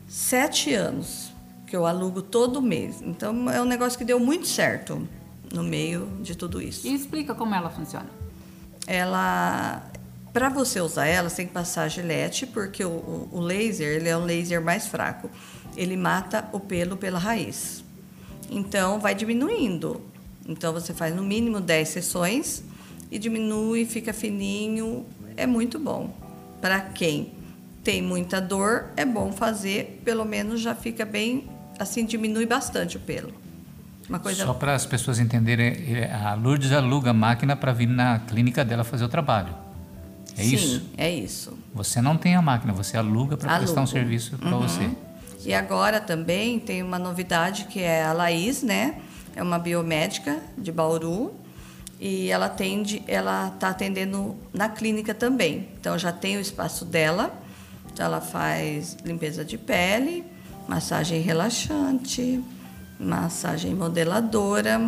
sete 0.08 0.74
anos 0.74 1.32
que 1.66 1.76
eu 1.76 1.86
alugo 1.86 2.22
todo 2.22 2.62
mês. 2.62 3.02
Então 3.02 3.50
é 3.50 3.62
um 3.62 3.66
negócio 3.66 3.98
que 3.98 4.04
deu 4.04 4.20
muito 4.20 4.48
certo 4.48 5.08
no 5.54 5.64
meio 5.64 6.08
de 6.22 6.36
tudo 6.36 6.62
isso. 6.62 6.86
E 6.86 6.94
explica 6.94 7.34
como 7.34 7.56
ela 7.56 7.70
funciona. 7.70 8.10
Ela, 8.86 9.82
para 10.34 10.50
você 10.50 10.82
usar 10.82 11.06
ela, 11.06 11.30
você 11.30 11.38
tem 11.38 11.48
que 11.48 11.54
passar 11.54 11.88
gilete, 11.88 12.46
porque 12.46 12.84
o, 12.84 12.90
o, 12.90 13.30
o 13.32 13.40
laser 13.40 13.96
ele 13.96 14.10
é 14.10 14.18
um 14.18 14.26
laser 14.26 14.62
mais 14.62 14.88
fraco. 14.88 15.30
Ele 15.78 15.96
mata 15.96 16.50
o 16.52 16.60
pelo 16.60 16.98
pela 16.98 17.18
raiz. 17.18 17.84
Então 18.50 19.00
vai 19.00 19.16
diminuindo. 19.16 20.02
Então 20.46 20.74
você 20.74 20.94
faz 20.94 21.16
no 21.16 21.24
mínimo 21.24 21.62
10 21.62 21.88
sessões 21.88 22.64
e 23.12 23.20
diminui, 23.20 23.86
fica 23.86 24.14
fininho. 24.14 25.06
É 25.36 25.46
muito 25.46 25.78
bom. 25.78 26.16
Para 26.62 26.80
quem 26.80 27.34
tem 27.84 28.02
muita 28.02 28.40
dor, 28.40 28.86
é 28.96 29.04
bom 29.06 29.32
fazer, 29.32 30.02
pelo 30.06 30.24
menos 30.24 30.62
já 30.62 30.74
fica 30.74 31.04
bem, 31.04 31.46
assim 31.78 32.06
diminui 32.06 32.46
bastante 32.46 32.98
o 32.98 33.00
pelo. 33.00 33.34
Uma 34.08 34.20
coisa 34.20 34.46
Só 34.46 34.54
para 34.54 34.76
as 34.76 34.86
pessoas 34.86 35.20
entenderem, 35.20 35.96
é, 35.96 36.12
a 36.14 36.34
Lourdes 36.36 36.72
aluga 36.72 37.12
a 37.12 37.14
máquina 37.14 37.56
para 37.56 37.72
vir 37.72 37.88
na 37.88 38.20
clínica 38.20 38.64
dela 38.64 38.84
fazer 38.84 39.04
o 39.06 39.10
trabalho. 39.10 39.54
É 40.38 40.44
Sim, 40.44 40.56
isso? 40.56 40.90
é 40.98 41.10
isso. 41.10 41.58
Você 41.74 42.02
não 42.02 42.18
tem 42.18 42.36
a 42.36 42.42
máquina, 42.42 42.72
você 42.74 42.98
aluga 42.98 43.36
para 43.38 43.58
prestar 43.58 43.82
um 43.82 43.88
serviço 43.88 44.38
para 44.38 44.50
Uhum. 44.56 44.62
você. 44.68 44.90
E 45.46 45.54
agora 45.54 46.00
também 46.00 46.60
tem 46.60 46.84
uma 46.84 47.00
novidade 47.00 47.66
que 47.66 47.80
é 47.82 48.04
a 48.04 48.14
Laís, 48.14 48.62
né? 48.62 48.96
É 49.36 49.42
uma 49.42 49.58
biomédica 49.58 50.40
de 50.58 50.72
Bauru 50.72 51.34
e 52.02 52.32
ela 52.32 52.48
atende, 52.48 53.04
ela 53.08 53.52
está 53.54 53.70
atendendo 53.70 54.36
na 54.52 54.68
clínica 54.68 55.14
também. 55.14 55.70
Então 55.80 56.00
já 56.00 56.12
tem 56.12 56.36
o 56.36 56.42
espaço 56.42 56.84
dela. 56.84 57.32
Então 57.94 58.04
ela 58.04 58.20
faz 58.20 58.98
limpeza 59.06 59.46
de 59.46 59.56
pele, 59.56 60.26
massagem 60.68 61.22
relaxante, 61.22 62.44
massagem 63.00 63.76
modeladora 63.76 64.82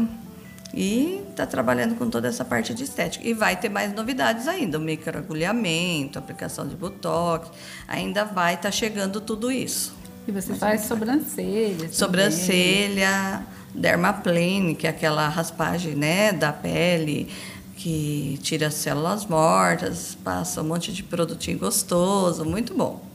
e 0.74 1.22
está 1.30 1.46
trabalhando 1.46 1.96
com 1.96 2.10
toda 2.10 2.28
essa 2.28 2.44
parte 2.44 2.74
de 2.74 2.84
estética. 2.84 3.28
E 3.28 3.32
vai 3.36 3.58
ter 3.58 3.70
mais 3.70 3.94
novidades 3.94 4.48
ainda, 4.48 4.80
o 4.80 4.82
microagulhamento, 4.82 6.18
aplicação 6.18 6.68
de 6.68 6.76
botox, 6.76 7.52
ainda 7.88 8.24
vai 8.24 8.56
estar 8.56 8.72
chegando 8.72 9.22
tudo 9.22 9.52
isso. 9.52 9.96
E 10.28 10.32
você 10.32 10.56
faz 10.56 10.86
sobrancelhas. 10.86 11.76
também. 11.76 11.94
Sobrancelha, 11.94 13.46
dermaplane, 13.74 14.76
que 14.76 14.88
é 14.88 14.90
aquela 14.90 15.28
raspagem 15.28 15.96
né, 15.96 16.32
da 16.32 16.54
pele 16.54 17.30
que 17.76 18.40
tira 18.42 18.68
as 18.68 18.76
células 18.76 19.26
mortas, 19.26 20.16
passa 20.24 20.62
um 20.62 20.66
monte 20.66 20.94
de 20.94 21.04
produtinho 21.04 21.60
gostoso, 21.60 22.46
muito 22.46 22.74
bom. 22.74 23.06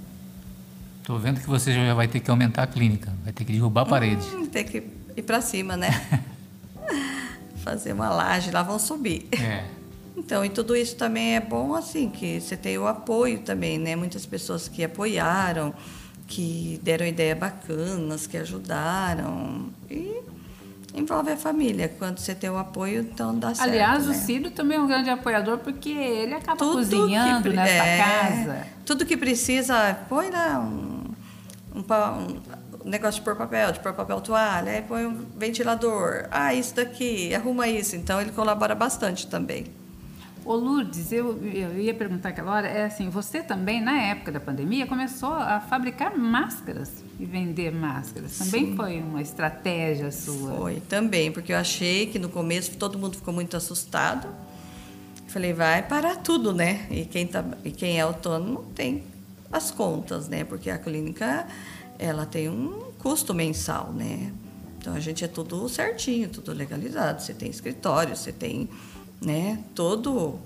Estou 1.00 1.18
vendo 1.18 1.40
que 1.40 1.48
você 1.48 1.72
já 1.72 1.94
vai 1.94 2.06
ter 2.06 2.20
que 2.20 2.30
aumentar 2.30 2.64
a 2.64 2.66
clínica, 2.66 3.10
vai 3.24 3.32
ter 3.32 3.44
que 3.44 3.52
derrubar 3.52 3.82
a 3.82 3.86
parede. 3.86 4.26
Hum, 4.34 4.44
tem 4.44 4.64
que 4.64 4.82
ir 5.16 5.22
para 5.22 5.40
cima, 5.40 5.74
né? 5.74 6.22
Fazer 7.64 7.94
uma 7.94 8.10
laje, 8.10 8.50
lá 8.50 8.62
vão 8.62 8.78
subir. 8.78 9.26
É. 9.32 9.64
Então, 10.14 10.44
e 10.44 10.50
tudo 10.50 10.76
isso 10.76 10.96
também 10.96 11.36
é 11.36 11.40
bom, 11.40 11.74
assim, 11.74 12.10
que 12.10 12.38
você 12.38 12.56
tem 12.56 12.76
o 12.76 12.86
apoio 12.86 13.38
também, 13.38 13.78
né? 13.78 13.96
Muitas 13.96 14.26
pessoas 14.26 14.68
que 14.68 14.84
apoiaram, 14.84 15.72
que 16.26 16.78
deram 16.82 17.06
ideias 17.06 17.38
bacanas, 17.38 18.26
que 18.26 18.36
ajudaram. 18.36 19.70
E 19.90 20.20
envolve 20.98 21.30
a 21.30 21.36
família. 21.36 21.88
Quando 21.98 22.18
você 22.18 22.34
tem 22.34 22.50
o 22.50 22.58
apoio, 22.58 23.02
então 23.02 23.38
dá 23.38 23.54
certo. 23.54 23.68
Aliás, 23.68 24.06
o 24.06 24.10
né? 24.10 24.14
Ciro 24.14 24.50
também 24.50 24.76
é 24.76 24.80
um 24.80 24.86
grande 24.86 25.10
apoiador 25.10 25.58
porque 25.58 25.90
ele 25.90 26.34
acaba 26.34 26.56
Tudo 26.56 26.78
cozinhando 26.78 27.50
que 27.50 27.56
nessa 27.56 27.84
é, 27.84 27.98
casa. 27.98 28.66
Tudo 28.84 29.06
que 29.06 29.16
precisa, 29.16 29.96
põe 30.08 30.30
lá 30.30 30.58
um, 30.58 31.14
um, 31.74 31.84
um 32.84 32.90
negócio 32.90 33.20
de 33.20 33.24
pôr 33.24 33.36
papel, 33.36 33.72
de 33.72 33.80
pôr 33.80 33.92
papel 33.92 34.20
toalha, 34.20 34.72
aí 34.72 34.82
põe 34.82 35.06
um 35.06 35.26
ventilador. 35.36 36.26
Ah, 36.30 36.54
isso 36.54 36.74
daqui, 36.74 37.34
arruma 37.34 37.68
isso. 37.68 37.96
Então, 37.96 38.20
ele 38.20 38.32
colabora 38.32 38.74
bastante 38.74 39.26
também. 39.26 39.66
Ô 40.48 40.54
Lourdes, 40.54 41.12
eu, 41.12 41.38
eu 41.44 41.78
ia 41.78 41.92
perguntar 41.92 42.30
aquela 42.30 42.50
hora, 42.50 42.66
é 42.66 42.86
assim, 42.86 43.10
você 43.10 43.42
também, 43.42 43.82
na 43.82 44.00
época 44.00 44.32
da 44.32 44.40
pandemia, 44.40 44.86
começou 44.86 45.34
a 45.34 45.60
fabricar 45.60 46.16
máscaras 46.16 47.04
e 47.20 47.26
vender 47.26 47.70
máscaras. 47.70 48.38
Também 48.38 48.74
foi 48.74 48.98
uma 48.98 49.20
estratégia 49.20 50.10
sua. 50.10 50.54
Foi 50.54 50.80
também, 50.88 51.30
porque 51.30 51.52
eu 51.52 51.58
achei 51.58 52.06
que 52.06 52.18
no 52.18 52.30
começo 52.30 52.78
todo 52.78 52.98
mundo 52.98 53.16
ficou 53.16 53.34
muito 53.34 53.58
assustado. 53.58 54.26
Falei, 55.26 55.52
vai 55.52 55.82
parar 55.82 56.16
tudo, 56.16 56.54
né? 56.54 56.86
E 56.90 57.04
quem, 57.04 57.26
tá, 57.26 57.44
e 57.62 57.70
quem 57.70 57.98
é 57.98 58.00
autônomo 58.00 58.64
tem 58.74 59.04
as 59.52 59.70
contas, 59.70 60.30
né? 60.30 60.44
Porque 60.44 60.70
a 60.70 60.78
clínica 60.78 61.46
ela 61.98 62.24
tem 62.24 62.48
um 62.48 62.90
custo 62.98 63.34
mensal, 63.34 63.92
né? 63.92 64.32
Então 64.80 64.94
a 64.94 65.00
gente 65.00 65.22
é 65.22 65.28
tudo 65.28 65.68
certinho, 65.68 66.30
tudo 66.30 66.54
legalizado. 66.54 67.20
Você 67.20 67.34
tem 67.34 67.50
escritório, 67.50 68.16
você 68.16 68.32
tem, 68.32 68.66
né? 69.20 69.58
Todo 69.74 70.38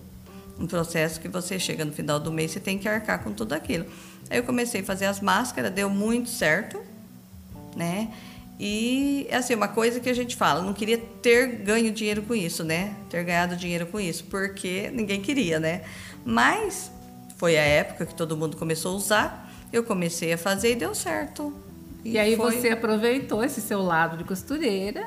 um 0.59 0.67
processo 0.67 1.21
que 1.21 1.29
você 1.29 1.59
chega 1.59 1.85
no 1.85 1.93
final 1.93 2.21
do 2.21 2.31
mês 2.33 2.51
você 2.53 2.61
tem 2.61 2.79
que 2.79 2.89
arcar 2.89 3.23
com 3.23 3.33
tudo 3.33 3.53
aquilo. 3.53 3.87
Aí 4.31 4.39
eu 4.39 4.45
comecei 4.45 4.81
a 4.81 4.85
fazer 4.85 5.07
as 5.07 5.21
máscaras, 5.21 5.73
deu 5.73 5.89
muito 5.91 6.29
certo 6.31 6.81
né? 7.77 8.13
E 8.61 9.27
assim, 9.33 9.55
uma 9.55 9.69
coisa 9.69 9.99
que 9.99 10.09
a 10.09 10.15
gente 10.15 10.37
fala, 10.37 10.63
não 10.63 10.73
queria 10.75 10.99
ter 10.99 11.47
ganho 11.65 11.91
dinheiro 11.91 12.23
com 12.23 12.35
isso, 12.35 12.63
né? 12.63 12.95
Ter 13.11 13.25
ganhado 13.25 13.57
dinheiro 13.57 13.87
com 13.87 13.99
isso, 13.99 14.25
porque 14.25 14.91
ninguém 14.93 15.21
queria, 15.21 15.59
né? 15.59 15.83
Mas 16.25 16.91
foi 17.39 17.57
a 17.57 17.63
época 17.63 18.07
que 18.07 18.15
todo 18.15 18.37
mundo 18.37 18.57
começou 18.57 18.93
a 18.93 18.97
usar, 18.97 19.53
eu 19.73 19.83
comecei 19.83 20.33
a 20.35 20.39
fazer 20.39 20.73
e 20.73 20.77
deu 20.77 20.95
certo. 20.95 21.53
E, 22.05 22.19
aí 22.19 22.37
foi- 22.37 22.61
você 22.61 22.69
aproveitou 22.69 23.43
esse 23.43 23.61
seu 23.61 23.81
lado 23.83 24.17
de 24.17 24.25
costureira. 24.25 25.07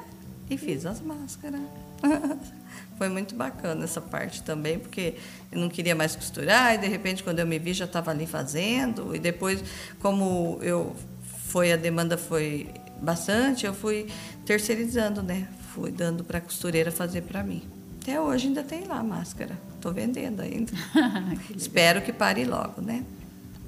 e 0.49 0.57
fiz 0.57 0.85
as 0.85 0.99
máscaras. 1.01 1.61
Foi 2.97 3.09
muito 3.09 3.35
bacana 3.35 3.83
essa 3.83 3.99
parte 3.99 4.41
também, 4.43 4.79
porque 4.79 5.15
eu 5.51 5.59
não 5.59 5.69
queria 5.69 5.93
mais 5.95 6.15
costurar 6.15 6.75
e 6.75 6.77
de 6.77 6.87
repente 6.87 7.23
quando 7.23 7.39
eu 7.39 7.47
me 7.47 7.59
vi 7.59 7.73
já 7.73 7.85
estava 7.85 8.11
ali 8.11 8.25
fazendo 8.25 9.15
e 9.15 9.19
depois 9.19 9.63
como 9.99 10.59
eu 10.61 10.95
foi 11.21 11.71
a 11.73 11.75
demanda 11.75 12.17
foi 12.17 12.69
bastante, 13.01 13.65
eu 13.65 13.73
fui 13.73 14.07
terceirizando, 14.45 15.21
né? 15.21 15.47
Fui 15.73 15.91
dando 15.91 16.23
para 16.23 16.37
a 16.37 16.41
costureira 16.41 16.91
fazer 16.91 17.21
para 17.21 17.43
mim. 17.43 17.63
Até 18.01 18.19
hoje 18.19 18.47
ainda 18.47 18.63
tem 18.63 18.85
lá 18.85 18.99
a 18.99 19.03
máscara. 19.03 19.57
Estou 19.75 19.91
vendendo 19.91 20.41
ainda. 20.41 20.71
Espero 21.55 22.01
que 22.01 22.13
pare 22.13 22.45
logo, 22.45 22.81
né? 22.81 23.03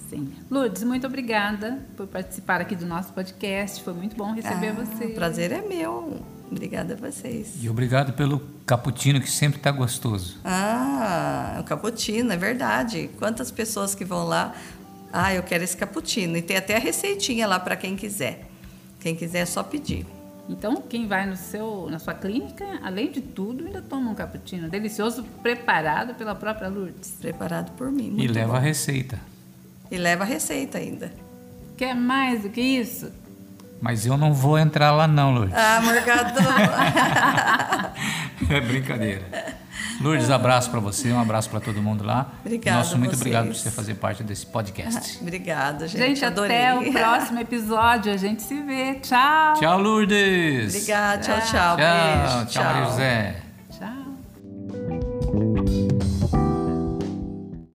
Sim. 0.10 0.32
Lourdes, 0.50 0.84
muito 0.84 1.06
obrigada 1.06 1.80
por 1.98 2.08
participar 2.08 2.62
aqui 2.62 2.76
do 2.76 2.86
nosso 2.86 3.12
podcast. 3.14 3.84
Foi 3.84 3.94
muito 3.94 4.16
bom 4.16 4.34
receber 4.34 4.70
Ah, 4.70 4.86
você. 4.86 5.06
O 5.06 5.16
prazer 5.16 5.52
é 5.52 5.62
meu. 5.62 6.22
Obrigada 6.50 6.94
a 6.94 6.98
vocês. 6.98 7.56
E 7.62 7.70
obrigado 7.70 8.14
pelo 8.14 8.42
cappuccino 8.68 9.22
que 9.22 9.32
sempre 9.32 9.60
está 9.60 9.72
gostoso. 9.72 10.38
Ah, 10.44 11.58
o 11.62 11.64
cappuccino, 11.64 12.34
é 12.34 12.38
verdade. 12.38 13.10
Quantas 13.18 13.50
pessoas 13.50 13.96
que 13.96 14.04
vão 14.04 14.26
lá, 14.26 14.54
ah, 15.12 15.34
eu 15.34 15.42
quero 15.42 15.64
esse 15.64 15.76
cappuccino. 15.76 16.36
E 16.36 16.42
tem 16.42 16.58
até 16.58 16.76
a 16.76 16.80
receitinha 16.80 17.48
lá 17.48 17.62
para 17.62 17.78
quem 17.78 17.96
quiser. 17.96 18.46
Quem 19.00 19.16
quiser 19.16 19.40
é 19.40 19.46
só 19.46 19.64
pedir. 19.64 20.06
Então, 20.50 20.82
quem 20.82 21.08
vai 21.08 21.26
no 21.26 21.38
seu, 21.38 21.88
na 21.90 21.98
sua 21.98 22.14
clínica, 22.14 22.66
além 22.84 23.10
de 23.10 23.22
tudo, 23.22 23.66
ainda 23.66 23.82
toma 23.82 24.12
um 24.12 24.16
cappuccino 24.16 24.70
delicioso, 24.70 25.24
preparado 25.42 26.14
pela 26.16 26.36
própria 26.36 26.68
Lourdes. 26.68 27.16
Preparado 27.22 27.72
por 27.72 27.90
mim. 27.90 28.16
e 28.18 28.28
leva 28.28 28.52
bom. 28.52 28.58
a 28.58 28.60
receita. 28.60 29.20
E 29.90 29.98
leva 29.98 30.24
a 30.24 30.28
receita 30.28 30.78
ainda. 30.78 31.12
Quer 31.78 31.96
mais 31.96 32.44
do 32.44 32.50
que 32.50 32.62
isso? 32.62 33.12
Mas 33.82 34.06
eu 34.06 34.18
não 34.18 34.34
vou 34.34 34.58
entrar 34.58 34.92
lá 34.92 35.08
não, 35.08 35.34
Lourdes. 35.34 35.56
Ah, 35.56 35.82
Morgado. 35.82 36.34
É 38.50 38.62
brincadeira. 38.62 39.58
Lourdes, 40.00 40.30
abraço 40.30 40.70
para 40.70 40.80
você, 40.80 41.12
um 41.12 41.20
abraço 41.20 41.50
para 41.50 41.60
todo 41.60 41.82
mundo 41.82 42.04
lá. 42.06 42.32
Obrigada 42.46 42.78
Nosso 42.78 42.98
muito 42.98 43.14
a 43.14 43.16
obrigado 43.16 43.48
por 43.48 43.54
vocês. 43.56 43.64
você 43.64 43.72
fazer 43.72 43.96
parte 43.96 44.24
desse 44.24 44.46
podcast. 44.46 45.18
Obrigada, 45.22 45.88
gente. 45.88 46.00
Gente, 46.00 46.24
adorei. 46.26 46.56
até 46.56 46.76
o 46.76 46.94
próximo 46.94 47.40
episódio. 47.40 48.14
A 48.14 48.18
gente 48.18 48.42
se 48.44 48.62
vê. 48.62 48.96
Tchau. 48.96 49.56
Tchau, 49.56 49.82
Lourdes. 49.82 50.76
Obrigada, 50.76 51.22
tchau, 51.22 51.42
tchau. 51.42 51.50
Tchau, 51.50 51.78
Beijo, 51.78 52.46
tchau, 52.46 52.64
Maria 52.64 52.86
José. 52.86 53.47